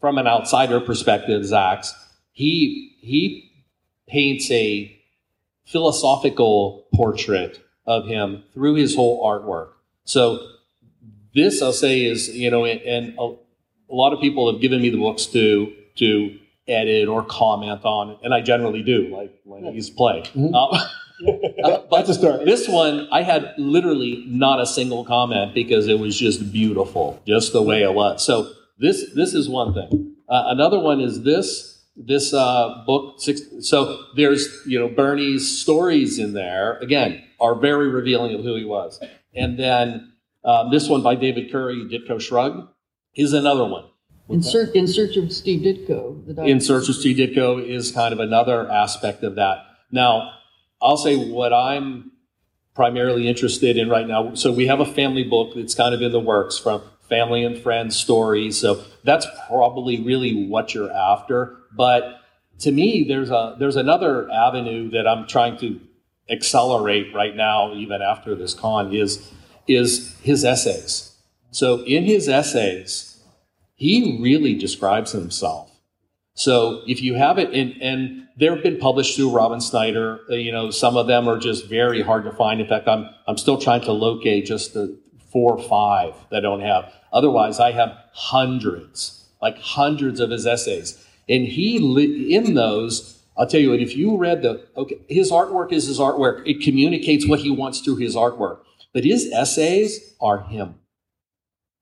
[0.00, 1.92] from an outsider perspective, Zack's,
[2.30, 3.50] he, he
[4.06, 4.96] paints a
[5.64, 9.70] philosophical portrait of him through his whole artwork.
[10.06, 10.40] So
[11.34, 13.34] this I'll say is, you know, and, a,
[13.88, 18.18] a lot of people have given me the books to to edit or comment on,
[18.22, 20.24] and I generally do, like when he's play.
[20.36, 20.88] Uh, uh,
[21.24, 22.44] but That's a start.
[22.44, 27.52] this one, I had literally not a single comment because it was just beautiful, just
[27.52, 28.24] the way it was.
[28.24, 30.16] So this this is one thing.
[30.28, 33.16] Uh, another one is this this uh, book.
[33.18, 38.56] Six, so there's you know Bernie's stories in there again are very revealing of who
[38.56, 39.00] he was,
[39.34, 40.12] and then
[40.44, 42.68] um, this one by David Currie, Ditko Shrug,
[43.14, 43.84] is another one.
[44.28, 46.34] In search, in search of Steve Ditko.
[46.34, 46.44] The.
[46.44, 49.58] In Search of Steve Ditko is kind of another aspect of that.
[49.92, 50.32] Now,
[50.82, 52.10] I'll say what I'm
[52.74, 54.34] primarily interested in right now.
[54.34, 57.56] So we have a family book that's kind of in the works from family and
[57.56, 58.60] friends stories.
[58.60, 61.56] So that's probably really what you're after.
[61.72, 62.20] But
[62.60, 65.80] to me, there's a there's another avenue that I'm trying to
[66.28, 69.32] accelerate right now, even after this con, is
[69.66, 71.12] is his essays.
[71.50, 73.22] So in his essays,
[73.74, 75.70] he really describes himself.
[76.34, 80.52] So if you have it, and, and they've been published through Robin Snyder, uh, you
[80.52, 82.60] know, some of them are just very hard to find.
[82.60, 84.98] In fact, I'm, I'm still trying to locate just the
[85.32, 86.92] four or five that I don't have.
[87.12, 91.02] Otherwise, I have hundreds, like hundreds of his essays.
[91.28, 95.72] And he, in those, I'll tell you what, if you read the, okay, his artwork
[95.72, 96.42] is his artwork.
[96.46, 98.60] It communicates what he wants through his artwork.
[98.94, 100.76] But his essays are him.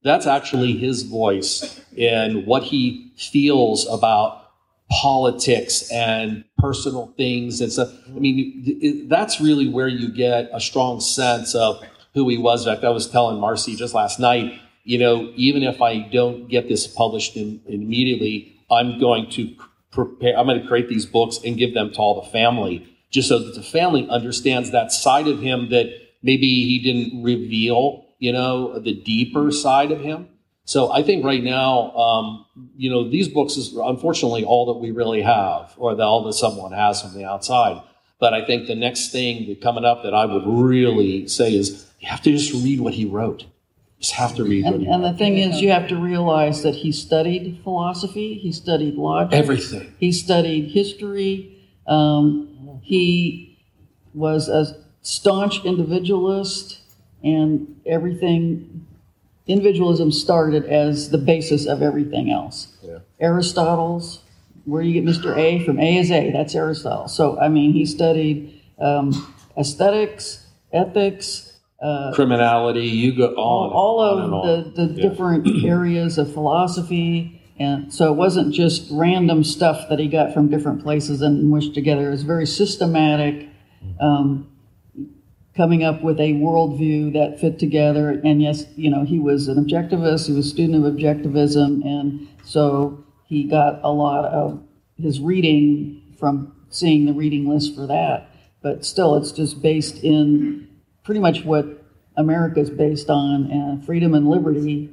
[0.02, 4.50] That's actually his voice and what he feels about
[4.90, 7.90] politics and personal things and stuff.
[8.08, 11.82] I mean, that's really where you get a strong sense of
[12.14, 12.66] who he was.
[12.66, 16.48] In fact, I was telling Marci just last night, you know, even if I don't
[16.48, 19.54] get this published in, immediately, I'm going to
[19.94, 23.28] prepare, I'm going to create these books and give them to all the family, just
[23.28, 25.86] so that the family understands that side of him that
[26.22, 30.28] maybe he didn't reveal, you know, the deeper side of him.
[30.66, 34.90] So I think right now, um, you know, these books is unfortunately all that we
[34.90, 37.82] really have, or that all that someone has from the outside.
[38.18, 42.08] But I think the next thing coming up that I would really say is you
[42.08, 43.44] have to just read what he wrote.
[44.04, 44.66] Just have to read.
[44.66, 48.96] And, and the thing is, you have to realize that he studied philosophy, he studied
[48.96, 49.94] logic, everything.
[49.98, 51.58] he studied history.
[51.86, 53.58] Um, he
[54.12, 56.80] was a staunch individualist,
[57.22, 58.86] and everything.
[59.46, 62.76] Individualism started as the basis of everything else.
[62.82, 62.98] Yeah.
[63.20, 64.20] Aristotle's,
[64.66, 65.34] where you get Mr.
[65.34, 67.08] A from A is A, that's Aristotle.
[67.08, 71.53] So, I mean, he studied um, aesthetics, ethics,
[71.84, 72.86] uh, Criminality.
[72.86, 73.72] You go all, on.
[73.72, 74.74] all on of and on.
[74.74, 75.08] the, the Yeah.
[75.08, 77.42] different areas of philosophy.
[77.58, 81.74] And so it wasn't just random stuff that he got from different places and mushed
[81.74, 82.08] together.
[82.08, 83.46] It was very systematic,
[84.00, 84.48] um,
[85.56, 88.10] coming up with a worldview that fit together.
[88.24, 91.84] And yes, you know, he was an objectivist, he was a student of objectivism.
[91.84, 94.60] And so he got a lot of
[94.96, 98.30] his reading from seeing the reading list for that.
[98.62, 100.66] But still, it's just based in
[101.04, 101.84] pretty much what
[102.16, 104.90] America's based on, and freedom and liberty,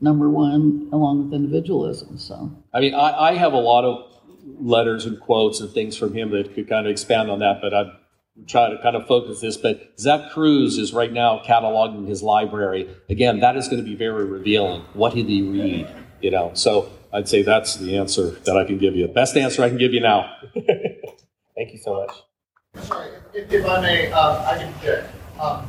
[0.00, 2.18] number one, along with individualism.
[2.18, 4.10] So, I mean, I, I have a lot of
[4.58, 7.72] letters and quotes and things from him that could kind of expand on that, but
[7.72, 7.92] I'd
[8.46, 9.56] try to kind of focus this.
[9.56, 12.88] But Zack Kruse is right now cataloging his library.
[13.08, 14.82] Again, that is going to be very revealing.
[14.94, 15.88] What did he read?
[16.20, 19.06] You know, so I'd say that's the answer that I can give you.
[19.08, 20.34] Best answer I can give you now.
[20.54, 22.84] Thank you so much.
[22.86, 25.04] Sorry, if, if I may, um, I can check.
[25.40, 25.66] Um,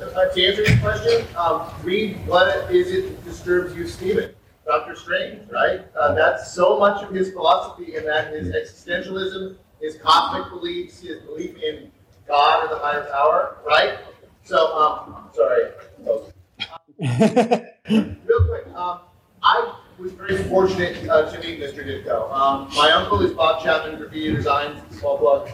[0.00, 4.34] uh, to answer your question, um, read what is it that disturbs you, Stephen?
[4.66, 5.80] Doctor Strange, right?
[5.98, 11.20] Uh, that's so much of his philosophy and that his existentialism, his cosmic beliefs, his
[11.20, 11.90] belief in
[12.26, 13.98] God or the higher power, right?
[14.44, 15.70] So, um, sorry.
[16.06, 16.20] Um,
[18.26, 19.00] real quick, um,
[19.42, 21.86] I was very fortunate uh, to meet Mr.
[21.86, 22.30] Ditko.
[22.30, 25.48] Um, my uncle is Bob Chapman, Graphitti Designs, small plug.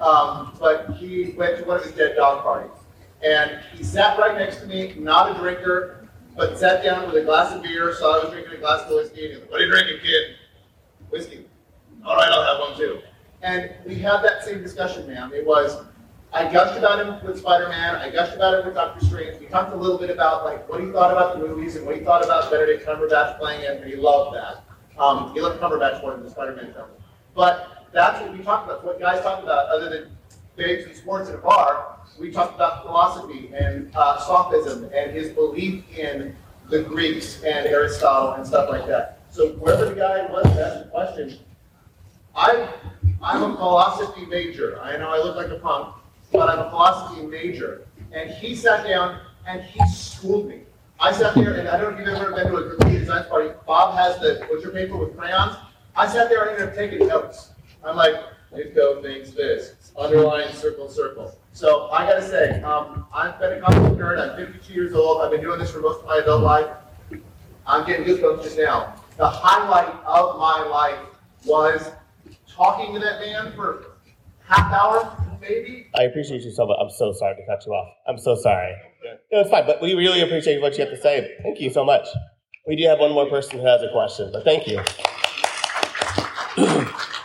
[0.00, 2.76] Um, but he went to one of his dead dog parties.
[3.24, 7.24] And he sat right next to me, not a drinker, but sat down with a
[7.24, 9.60] glass of beer, saw I was drinking a glass of whiskey, and he goes, What
[9.60, 10.36] are you drinking, kid?
[11.10, 11.46] Whiskey.
[12.04, 13.00] All right, I'll have one too.
[13.42, 15.32] And we had that same discussion, man.
[15.32, 15.82] It was,
[16.32, 17.96] I gushed about him with Spider-Man.
[17.96, 19.40] I gushed about him with Doctor Strange.
[19.40, 21.96] We talked a little bit about like what he thought about the movies and what
[21.96, 24.64] he thought about Benedict Cumberbatch playing it, and he loved that.
[24.98, 26.88] Um, he loved Cumberbatch more than the Spider-Man film.
[27.34, 28.84] But that's what we talked about.
[28.84, 30.16] What guys talk about, other than
[30.54, 35.30] babes and sports at a bar, we talked about philosophy and uh, sophism and his
[35.30, 36.36] belief in
[36.68, 39.20] the Greeks and Aristotle and stuff like that.
[39.30, 41.38] So whoever the guy was asked the question,
[42.34, 42.68] I,
[43.22, 44.78] I'm a philosophy major.
[44.82, 45.94] I know I look like a punk,
[46.32, 47.86] but I'm a philosophy major.
[48.12, 50.60] And he sat down and he schooled me.
[50.98, 53.24] I sat there, and I don't know if you've ever been to a Graphitti Design
[53.28, 53.50] party.
[53.66, 55.56] Bob has the butcher paper with crayons.
[55.94, 57.50] I sat there and ended up taking notes.
[57.86, 58.16] I'm like,
[58.52, 59.92] Ditko thinks this.
[59.96, 61.38] Underline, circle, circle.
[61.52, 64.20] So I gotta say, um, I've been a comic nerd.
[64.20, 65.22] I'm 52 years old.
[65.22, 66.68] I've been doing this for most of my adult life.
[67.66, 68.94] I'm getting goosebumps just now.
[69.16, 70.98] The highlight of my life
[71.44, 71.92] was
[72.48, 73.86] talking to that man for
[74.44, 75.86] half hour, maybe.
[75.94, 76.76] I appreciate you so much.
[76.80, 77.94] I'm so sorry to cut you off.
[78.06, 78.74] I'm so sorry.
[79.32, 81.36] No, it's fine, but we really appreciate what you have to say.
[81.42, 82.06] Thank you so much.
[82.66, 84.80] We do have one more person who has a question, but thank you.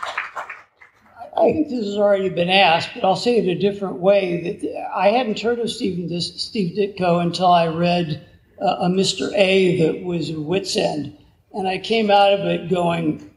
[1.42, 4.58] I think this has already been asked, but I'll say it a different way.
[4.60, 8.26] That I hadn't heard of Stephen Dis- Steve Ditko until I read
[8.60, 9.32] uh, a Mr.
[9.34, 11.16] A that was a witzend,
[11.52, 13.30] and I came out of it going,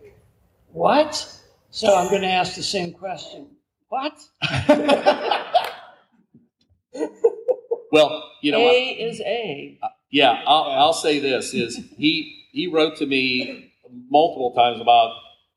[0.72, 1.32] "What?"
[1.72, 3.48] So I'm going to ask the same question.
[3.90, 4.14] What?
[7.92, 9.80] Well, you know, A I- is A.
[10.12, 13.72] yeah, I'll, I'll say this is he he wrote to me
[14.10, 15.16] multiple times about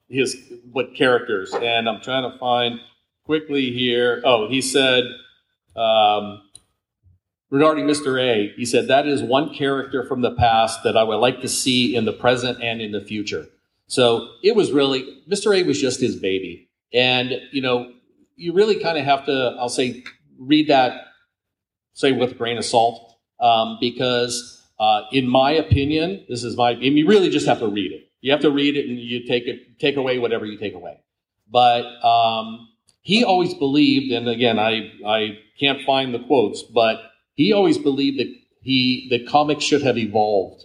[0.09, 0.37] his
[0.71, 2.81] what characters, and I'm trying to find
[3.25, 4.23] quickly here.
[4.25, 5.05] Oh, he said
[5.77, 6.43] um,
[7.51, 8.21] regarding Mr.
[8.21, 11.49] A, he said that is one character from the past that I would like to
[11.49, 13.47] see in the present and in the future.
[13.87, 15.57] So it was really, Mr.
[15.57, 16.69] A was just his baby.
[16.93, 17.93] And, you know,
[18.37, 20.05] you really kind of have to, I'll say,
[20.39, 21.07] read that,
[21.95, 26.71] say, with a grain of salt, um, because uh, in my opinion, this is my,
[26.71, 28.08] I mean, you really just have to read it.
[28.21, 31.01] You have to read it and you take it, take away whatever you take away.
[31.51, 32.69] But um,
[33.01, 37.01] he always believed, and again, I, I can't find the quotes, but
[37.35, 40.65] he always believed that he, that comics should have evolved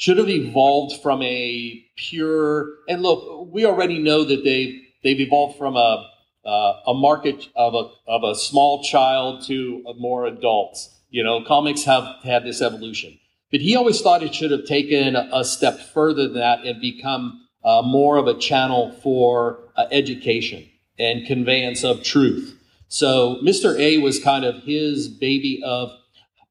[0.00, 5.58] should have evolved from a pure and look we already know that they they've evolved
[5.58, 6.08] from a
[6.42, 11.84] uh, a market of a of a small child to more adults you know comics
[11.84, 13.18] have had this evolution
[13.50, 17.46] but he always thought it should have taken a step further than that and become
[17.64, 23.98] uh, more of a channel for uh, education and conveyance of truth so mr a
[23.98, 25.90] was kind of his baby of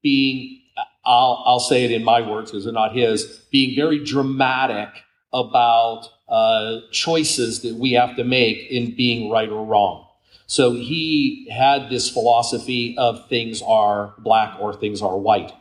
[0.02, 0.60] being
[1.04, 4.88] I'll, I'll say it in my words because they're not his, being very dramatic
[5.32, 10.06] about uh, choices that we have to make in being right or wrong.
[10.46, 15.52] So he had this philosophy of things are black or things are white.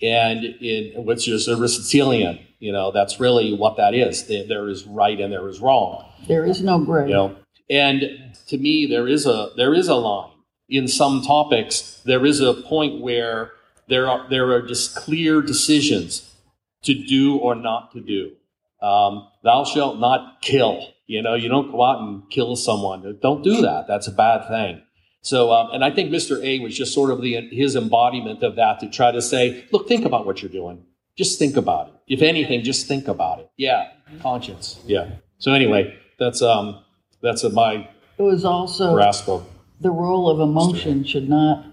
[0.00, 4.26] And in which is Aristotelian, you know, that's really what that is.
[4.26, 6.04] There is right and there is wrong.
[6.26, 7.08] There is no gray.
[7.08, 7.36] You know,
[7.70, 10.30] and to me, there is a there is a line
[10.68, 12.00] in some topics.
[12.04, 13.52] There is a point where
[13.88, 16.34] there are, there are just clear decisions
[16.82, 18.32] to do or not to do.
[18.80, 20.94] Um, thou shalt not kill.
[21.06, 23.18] You know, you don't go out and kill someone.
[23.20, 23.86] Don't do that.
[23.88, 24.82] That's a bad thing.
[25.22, 26.42] So, um, and I think Mr.
[26.42, 29.88] A was just sort of the, his embodiment of that to try to say, look,
[29.88, 30.84] think about what you're doing.
[31.16, 31.94] Just think about it.
[32.14, 33.50] If anything, just think about it.
[33.56, 33.88] Yeah,
[34.22, 34.80] conscience.
[34.86, 35.10] Yeah.
[35.38, 36.84] So anyway, that's um,
[37.20, 37.88] that's a, my.
[38.18, 39.46] It was also grasp of
[39.80, 41.66] the role of emotion should not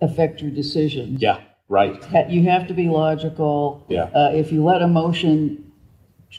[0.00, 1.16] affect your decision.
[1.20, 2.02] Yeah, right.
[2.30, 3.84] You have to be logical.
[3.88, 4.04] Yeah.
[4.04, 5.72] Uh, if you let emotion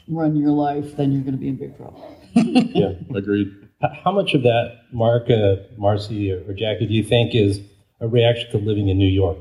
[0.08, 2.20] run your life, then you're going to be in big trouble.
[2.34, 3.63] yeah, agreed.
[4.04, 7.60] How much of that, Mark, uh, Marci, or Jackie, do you think is
[8.00, 9.38] a reaction to living in New York?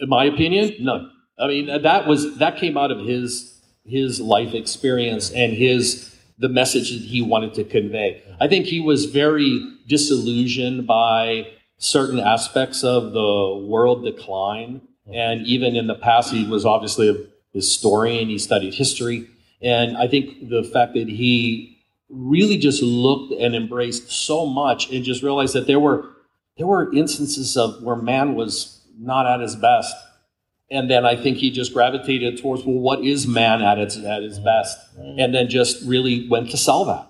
[0.00, 1.10] In my opinion, none.
[1.38, 6.48] I mean, that was that came out of his his life experience and his the
[6.48, 8.22] message that he wanted to convey.
[8.40, 14.82] I think he was very disillusioned by certain aspects of the world decline.
[15.12, 17.16] And even in the past, he was obviously a
[17.52, 19.28] historian, he studied history.
[19.62, 21.78] And I think the fact that he
[22.08, 26.10] really just looked and embraced so much and just realized that there were
[26.56, 29.94] there were instances of where man was not at his best.
[30.70, 34.22] And then I think he just gravitated towards, well, what is man at its at
[34.22, 34.78] his best?
[34.96, 37.08] And then just really went to sell that.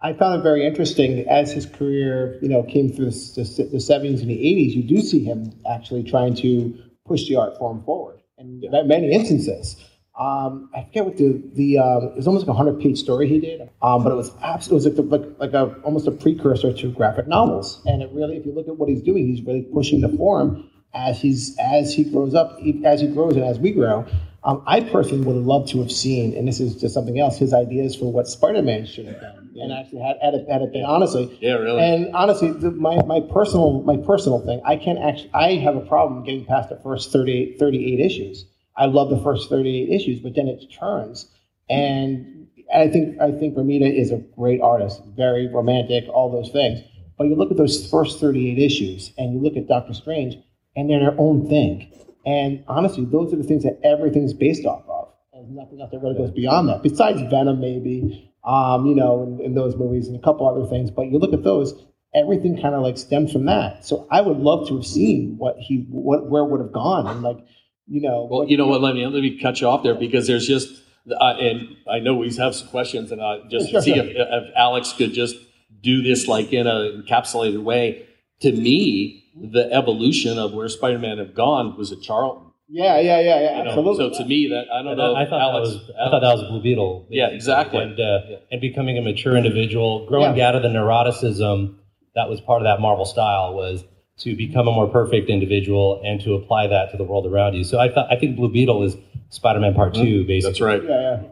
[0.00, 3.78] I found it very interesting as his career, you know, came through the, the, the
[3.78, 4.74] 70s and the 80s.
[4.74, 8.82] You do see him actually trying to push the art form forward, and yeah.
[8.82, 9.76] many instances.
[10.18, 13.28] Um, I forget what the the um, it was almost like a hundred page story
[13.28, 16.06] he did, um, but it was absolutely it was like, the, like like a almost
[16.06, 17.82] a precursor to graphic novels.
[17.84, 20.70] And it really, if you look at what he's doing, he's really pushing the form
[20.94, 24.06] as he's as he grows up, as he grows, and as we grow.
[24.42, 27.36] Um, I personally would have loved to have seen, and this is just something else,
[27.36, 30.72] his ideas for what Spider-Man should have done, and actually had, had, it, had it
[30.72, 31.36] been honestly.
[31.40, 31.82] Yeah, really.
[31.82, 35.30] And honestly, the, my, my personal my personal thing, I can't actually.
[35.34, 38.46] I have a problem getting past the first 38, 38 issues.
[38.76, 41.30] I love the first 38 issues, but then it turns,
[41.68, 46.80] and I think I think Romita is a great artist, very romantic, all those things.
[47.16, 50.36] But you look at those first 38 issues, and you look at Doctor Strange,
[50.74, 51.90] and they're their own thing
[52.26, 55.12] and honestly, those are the things that everything's based off of.
[55.32, 59.40] There's nothing else that really goes beyond that, besides Venom, maybe, um, you know, in,
[59.40, 60.90] in, those movies and a couple other things.
[60.90, 61.72] But you look at those,
[62.12, 63.86] everything kind of like stems from that.
[63.86, 67.22] So I would love to have seen what he, what where would have gone, and
[67.22, 67.38] like,
[67.86, 68.26] you know.
[68.30, 68.80] Well, what, you know what?
[68.80, 72.14] Let me let me cut you off there because there's just, uh, and I know
[72.14, 74.04] we have some questions, and I just sure, see sure.
[74.04, 75.36] If, if Alex could just
[75.82, 78.06] do this like in a encapsulated way.
[78.40, 82.52] To me, the evolution of where Spider-Man have gone was at Charlton.
[82.68, 84.12] Yeah, yeah, yeah, yeah, know, absolutely.
[84.12, 85.14] So to me, that I don't know.
[85.14, 87.06] I, I thought Alex, that was I thought that was Blue Beetle.
[87.08, 87.80] Yeah, exactly.
[87.80, 88.36] And uh, yeah.
[88.50, 90.48] and becoming a mature individual, growing yeah.
[90.48, 91.76] out of the neuroticism
[92.16, 93.84] that was part of that Marvel style was
[94.18, 97.64] to become a more perfect individual and to apply that to the world around you.
[97.64, 98.96] So I thought I think Blue Beetle is
[99.30, 100.04] Spider-Man Part mm-hmm.
[100.04, 100.50] Two, basically.
[100.50, 100.82] That's right.
[100.82, 101.22] Yeah, yeah.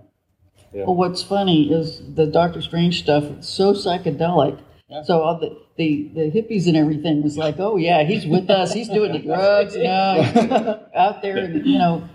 [0.73, 0.85] yeah.
[0.85, 3.25] Well, what's funny is the Doctor Strange stuff.
[3.25, 5.03] It's so psychedelic Yeah.
[5.03, 8.73] so all the, the, the hippies and everything was like, oh yeah, he's with us.
[8.73, 12.09] He's doing the drugs now, out there, and you know,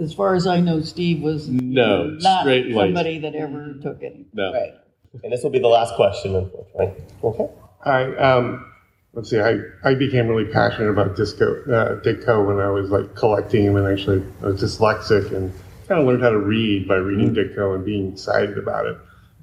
[0.00, 4.16] as far as I know, Steve was no not straight somebody that ever took it.
[4.32, 4.52] No.
[4.52, 4.74] Right.
[5.22, 7.04] And this will be the last question, unfortunately.
[7.22, 7.38] Okay.
[7.38, 7.52] All
[7.86, 8.14] right.
[8.18, 8.67] Um,
[9.12, 13.14] let's see, I, I became really passionate about disco, uh, Ditko when I was like
[13.14, 15.52] collecting him and actually I was dyslexic and
[15.88, 17.60] kind of learned how to read by reading mm-hmm.
[17.60, 18.96] Ditko and being excited about it.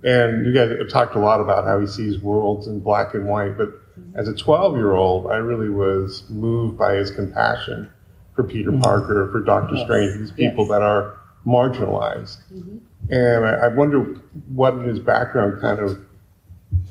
[0.04, 3.26] And you guys have talked a lot about how he sees worlds in black and
[3.26, 4.18] white, but mm-hmm.
[4.18, 7.90] as a 12 year old, I really was moved by his compassion
[8.36, 8.82] for Peter mm-hmm.
[8.82, 9.86] Parker, for Doctor Yes.
[9.86, 10.72] Strange, these people Yes.
[10.72, 12.38] that are marginalized.
[13.10, 14.02] And I, I wonder
[14.48, 16.00] what in his background kind of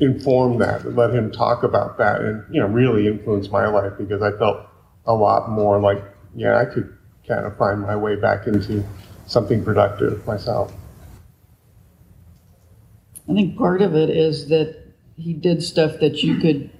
[0.00, 4.22] informed that, let him talk about that, and you know, really influenced my life because
[4.22, 4.66] I felt
[5.06, 6.02] a lot more like,
[6.34, 8.84] yeah, I could kind of find my way back into
[9.26, 10.72] something productive myself.
[13.28, 14.76] I think part of it is that
[15.16, 16.70] he did stuff that you could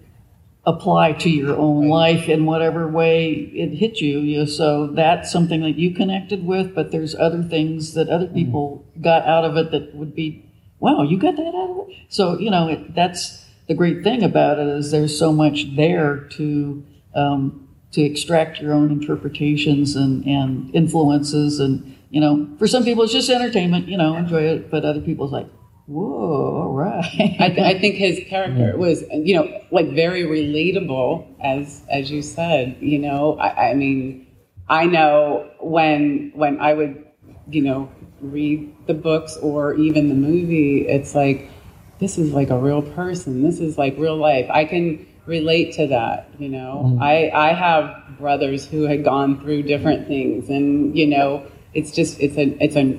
[0.66, 4.20] apply to your own life in whatever way it hit you.
[4.20, 8.26] you know, so that's something that you connected with, but there's other things that other
[8.26, 8.34] mm-hmm.
[8.34, 10.44] people got out of it that would be,
[10.80, 11.96] wow, you got that out of it?
[12.08, 16.16] So, you know, it, that's the great thing about it is there's so much there
[16.32, 21.60] to, um, to extract your own interpretations and, and influences.
[21.60, 25.00] And, you know, for some people it's just entertainment, you know, enjoy it, but other
[25.00, 25.48] people's like,
[25.86, 27.04] whoa, all right.
[27.40, 32.22] I, th- I think his character was, you know, like very relatable, as as you
[32.22, 32.76] said.
[32.80, 34.26] You know, I, I mean,
[34.68, 37.04] I know when when I would,
[37.48, 37.90] you know,
[38.30, 41.50] read the books or even the movie, it's like
[41.98, 43.42] this is like a real person.
[43.42, 44.46] This is like real life.
[44.50, 46.28] I can relate to that.
[46.38, 47.00] You know, Mhm.
[47.00, 52.20] I I have brothers who had gone through different things, and you know, it's just
[52.20, 52.96] it's a it's a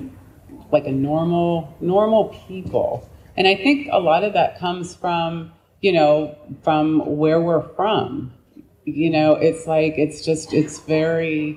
[0.72, 5.92] like a normal normal people and i think a lot of that comes from you
[5.92, 8.32] know from where we're from
[8.84, 11.56] you know it's like it's just it's very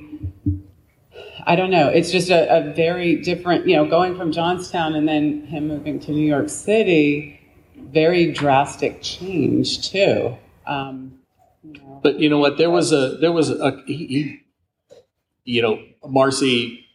[1.46, 5.08] i don't know it's just a, a very different you know going from johnstown and
[5.08, 7.40] then him moving to new york city
[7.78, 11.20] very drastic change too um,
[12.04, 12.58] But you know what?
[12.58, 14.42] There was a there was a he, he
[15.46, 16.86] you know Marci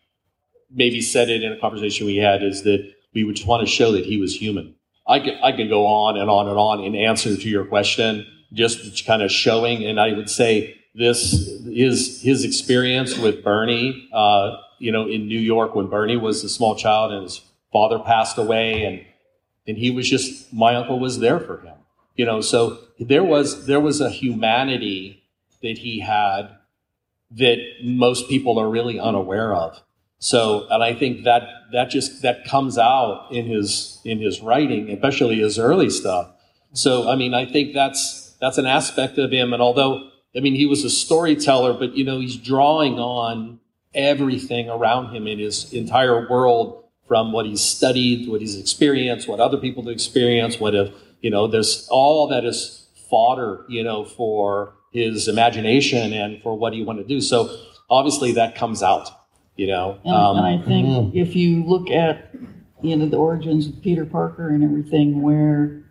[0.70, 3.66] maybe said it in a conversation we had is that we would just want to
[3.66, 4.74] show that he was human.
[5.06, 8.26] I could I could go on and on and on in answer to your question,
[8.52, 9.84] just kind of showing.
[9.84, 14.08] And I would say this is his experience with Bernie.
[14.12, 17.40] Uh, you know, in New York when Bernie was a small child and his
[17.72, 19.04] father passed away, and
[19.66, 21.76] and he was just my uncle was there for him.
[22.16, 25.24] You know, so there was there was a humanity
[25.62, 26.56] that he had
[27.32, 29.82] that most people are really unaware of.
[30.18, 31.42] So, and I think that
[31.72, 36.30] that just that comes out in his in his writing, especially his early stuff.
[36.72, 39.52] So, I mean, I think that's that's an aspect of him.
[39.52, 43.60] And although, I mean, he was a storyteller, but you know, he's drawing on
[43.94, 49.38] everything around him in his entire world, from what he's studied, what he's experienced, what
[49.38, 54.04] other people have experienced, what if you know, there's all that is fodder, you know,
[54.04, 57.20] for his imagination and for what he wanted to do.
[57.20, 57.56] So
[57.88, 59.08] obviously that comes out,
[59.56, 59.98] you know.
[60.04, 62.34] And, Um, and I think if you look at
[62.82, 65.83] you know the origins of Peter Parker and everything, where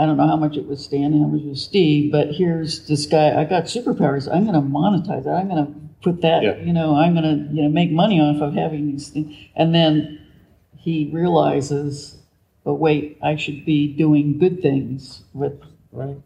[0.00, 2.86] I don't know how much it was Stan, how much it was Steve, but here's
[2.86, 3.38] this guy.
[3.38, 4.34] I got superpowers.
[4.34, 5.34] I'm going to monetize that.
[5.34, 6.42] I'm going to put that.
[6.42, 6.56] Yeah.
[6.56, 9.36] You know, I'm going to you know make money off of having these things.
[9.54, 10.26] And then
[10.74, 12.16] he realizes,
[12.64, 15.60] but wait, I should be doing good things with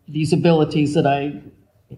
[0.06, 1.42] these abilities that I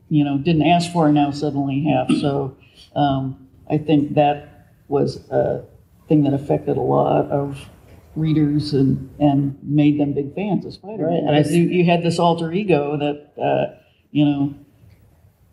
[0.08, 2.08] you know didn't ask for and now suddenly have.
[2.22, 2.56] So
[2.94, 5.62] um, I think that was a
[6.08, 7.68] thing that affected a lot of
[8.16, 11.06] readers and and made them big fans of Spider-Man.
[11.06, 13.78] Right, and I Because you, you had this alter ego that uh,
[14.10, 14.54] you know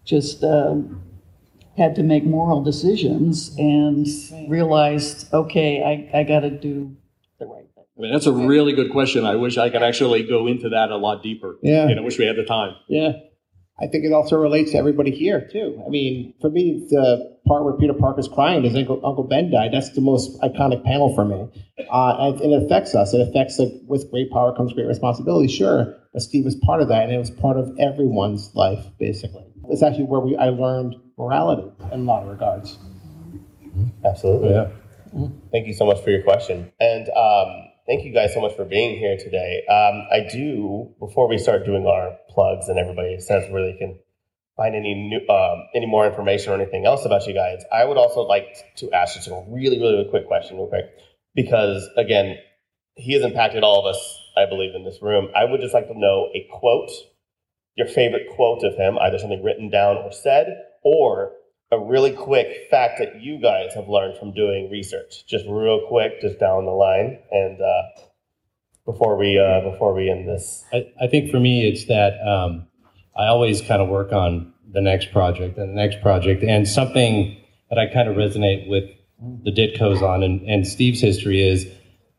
[0.06, 1.02] just um,
[1.78, 4.08] had to make moral decisions and
[4.50, 5.82] realized, okay,
[6.14, 6.96] I, I got to do
[7.40, 7.84] the right thing.
[7.98, 9.26] I mean, that's a really good question.
[9.26, 11.58] I wish I could actually go into that a lot deeper.
[11.62, 11.88] Yeah.
[11.88, 12.76] And I wish we had the time.
[12.88, 13.14] Yeah.
[13.84, 15.82] I think it also relates to everybody here too.
[15.86, 19.72] I mean, for me, the part where Peter Parker's crying is Uncle, Uncle Ben died.
[19.74, 21.50] That's the most iconic panel for me,
[21.92, 23.14] uh, and, and it affects us.
[23.14, 25.52] It affects like with great power comes great responsibility.
[25.52, 29.46] Sure, but Steve was part of that, and it was part of everyone's life basically.
[29.70, 32.78] It's actually where we I learned morality in a lot of regards.
[34.06, 34.52] Absolutely.
[34.52, 34.68] Yeah.
[35.52, 36.72] Thank you so much for your question.
[36.80, 39.64] And um, thank you guys so much for being here today.
[39.70, 44.00] Um, I do, before we start doing our plugs and everybody says where they can
[44.56, 47.98] find any new, um, any more information or anything else about you guys, I would
[47.98, 50.86] also like to ask just a really, really, really quick question, real quick.
[51.36, 52.38] Because again,
[52.96, 55.30] he has impacted all of us, I believe, in this room.
[55.36, 56.92] I would just like to know a quote,
[57.76, 60.48] your favorite quote of him, either something written down or said,
[60.84, 61.32] or
[61.74, 65.26] a really quick fact that you guys have learned from doing research.
[65.28, 67.82] Just real quick, just down the line, and uh,
[68.86, 70.64] before we uh, before we end this.
[70.72, 72.68] I, I think for me, it's that um,
[73.16, 76.44] I always kind of work on the next project and the next project.
[76.44, 77.38] And something
[77.70, 78.90] that I kind of resonate with
[79.44, 81.68] the Ditkos on and, and Steve's history is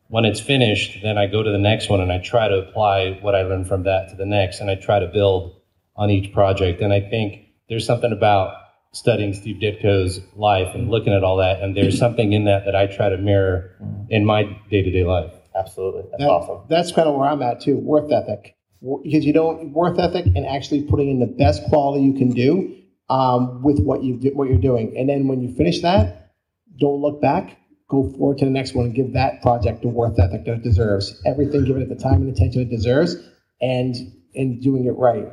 [0.07, 3.19] when it's finished, then I go to the next one and I try to apply
[3.21, 5.59] what I learned from that to the next and I try to build
[5.95, 6.81] on each project.
[6.81, 8.55] And I think there's something about
[8.95, 12.75] studying Steve Ditko's life and looking at all that, and there's something in that that
[12.75, 13.71] I try to mirror
[14.09, 15.31] in my day to day life.
[15.53, 16.03] Absolutely.
[16.11, 16.59] That's That- awesome.
[16.69, 17.77] That's kind of where I'm at too.
[17.77, 18.55] Worth ethic,
[19.03, 22.73] because you don't worth ethic and actually putting in the best quality you can do
[23.09, 26.31] um, with what you what you're doing, and then when you finish that,
[26.79, 27.59] don't look back.
[27.87, 30.63] Go forward to the next one and give that project the worth ethic that it
[30.63, 31.21] deserves.
[31.23, 33.15] Everything given it the time and attention it deserves,
[33.61, 33.95] and
[34.33, 35.27] and doing it right.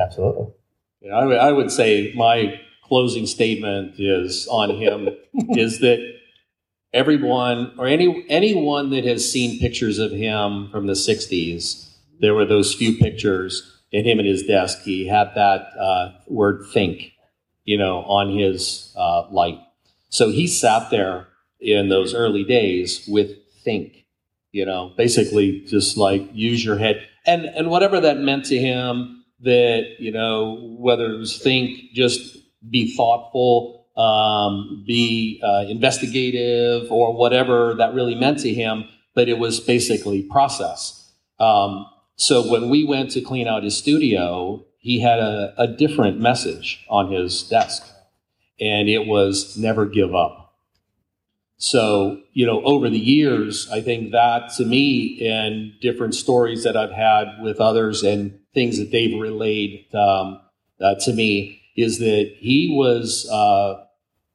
[0.00, 0.46] Absolutely.
[1.02, 5.08] Yeah, know, I would, I would say my closing statement is on him
[5.50, 5.98] is that
[6.92, 12.44] everyone or any anyone that has seen pictures of him from the 60s, there were
[12.44, 14.80] those few pictures in him at his desk.
[14.82, 17.12] He had that uh, word think,
[17.64, 19.58] you know, on his uh, light.
[20.08, 21.28] So he sat there
[21.60, 23.30] in those early days with
[23.64, 24.04] think,
[24.52, 29.24] you know, basically just like use your head and and whatever that meant to him
[29.40, 32.38] that you know whether it was think just
[32.70, 38.84] be thoughtful um, be uh, investigative or whatever that really meant to him
[39.14, 41.12] but it was basically process.
[41.38, 41.86] Um,
[42.16, 46.84] so when we went to clean out his studio he had a, a different message
[46.90, 47.82] on his desk
[48.60, 50.44] and it was never give up.
[51.56, 56.76] So, you know, over the years, I think that to me and different stories that
[56.76, 60.40] I've had with others and things that they've relayed um,
[60.80, 63.84] uh, to me is that he was, uh,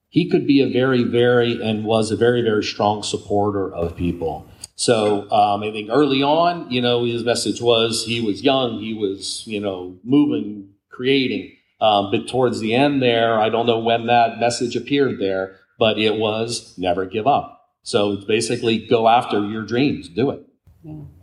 [0.10, 4.48] he could be a very, very, and was a very, very strong supporter of people.
[4.76, 8.94] So um, I think early on, you know, his message was he was young, he
[8.94, 11.56] was, you know, moving, creating.
[11.82, 15.98] Um, but towards the end there, I don't know when that message appeared there, but
[15.98, 17.70] it was never give up.
[17.84, 20.46] So it's basically go after your dreams, do it.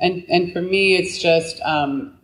[0.01, 2.16] and and for me it's just um,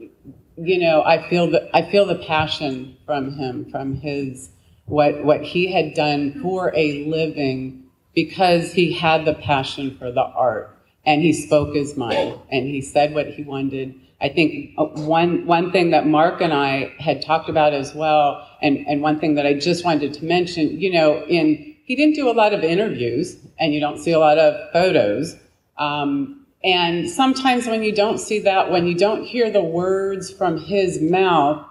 [0.65, 4.51] you know i feel the i feel the passion from him from his
[4.87, 7.83] what what he had done for a living
[8.15, 12.81] because he had the passion for the art and he spoke his mind and he
[12.81, 13.95] said what he wanted.
[14.21, 18.49] I think uh, one one thing that mark and i had talked about as well
[18.63, 22.15] and and one thing that i just wanted to mention you know in he didn't
[22.15, 25.35] do a lot of interviews and you don't see a lot of photos
[25.79, 30.59] um, and sometimes when you don't see that, when you don't hear the words from
[30.59, 31.67] his mouth,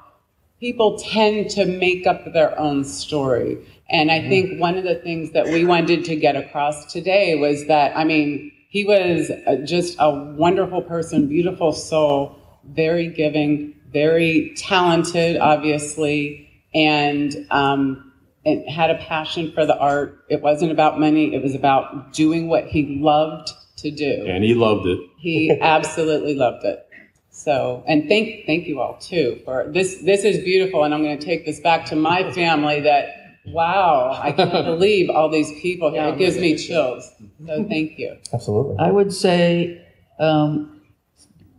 [0.60, 3.58] people tend to make up their own story.
[3.90, 7.68] And I think one of the things that we wanted to get across today was
[7.68, 14.54] that, I mean, he was uh, just a wonderful person, beautiful soul, very giving, very
[14.56, 18.14] talented, obviously, and, um,
[18.46, 20.26] and had a passion for the art.
[20.30, 23.52] It wasn't about money, it was about doing what he loved
[23.82, 24.26] to do.
[24.28, 25.00] And he loved it.
[25.18, 26.88] He absolutely loved it.
[27.30, 30.02] So, and thank thank you all too for this.
[30.04, 32.82] This is beautiful, and I'm going to take this back to my family.
[32.82, 36.04] That wow, I can't believe all these people here.
[36.04, 37.10] It gives me chills.
[37.46, 38.18] So thank you.
[38.34, 38.76] Absolutely.
[38.80, 39.82] I would say
[40.20, 40.82] um,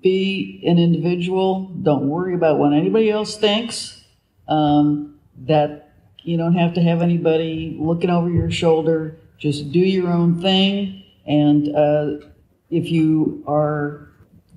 [0.02, 1.68] be an individual.
[1.82, 4.04] Don't worry about what anybody else thinks.
[4.48, 9.16] Um, that you don't have to have anybody looking over your shoulder.
[9.38, 11.01] Just do your own thing.
[11.26, 12.26] And uh,
[12.70, 14.08] if you are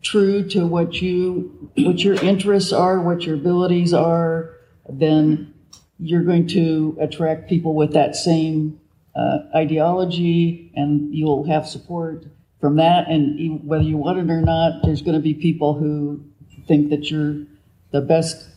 [0.02, 4.56] true to what you what your interests are, what your abilities are,
[4.88, 5.54] then
[6.00, 8.80] you're going to attract people with that same
[9.16, 12.26] uh, ideology, and you'll have support
[12.60, 13.08] from that.
[13.08, 16.24] And whether you want it or not, there's going to be people who
[16.68, 17.46] think that you're
[17.92, 18.50] the best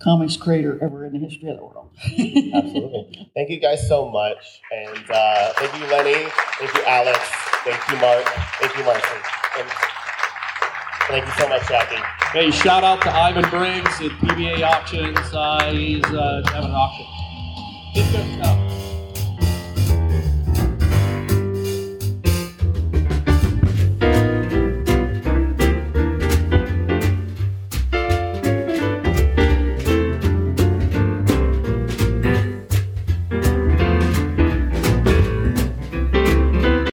[0.00, 1.90] comics creator ever in the history of the world.
[2.02, 3.30] Absolutely.
[3.34, 4.60] Thank you guys so much.
[4.72, 6.28] And uh, thank you, Lenny.
[6.58, 7.49] Thank you, Alex.
[7.64, 8.24] Thank you, Mark.
[8.58, 8.84] Thank you.
[9.58, 9.68] And
[11.08, 12.02] thank you so much, Jackie.
[12.32, 15.18] Hey, shout out to Ivan Briggs at PBA Auctions.
[15.34, 17.06] Uh, he's uh, having an auction.
[17.94, 18.89] Good stuff.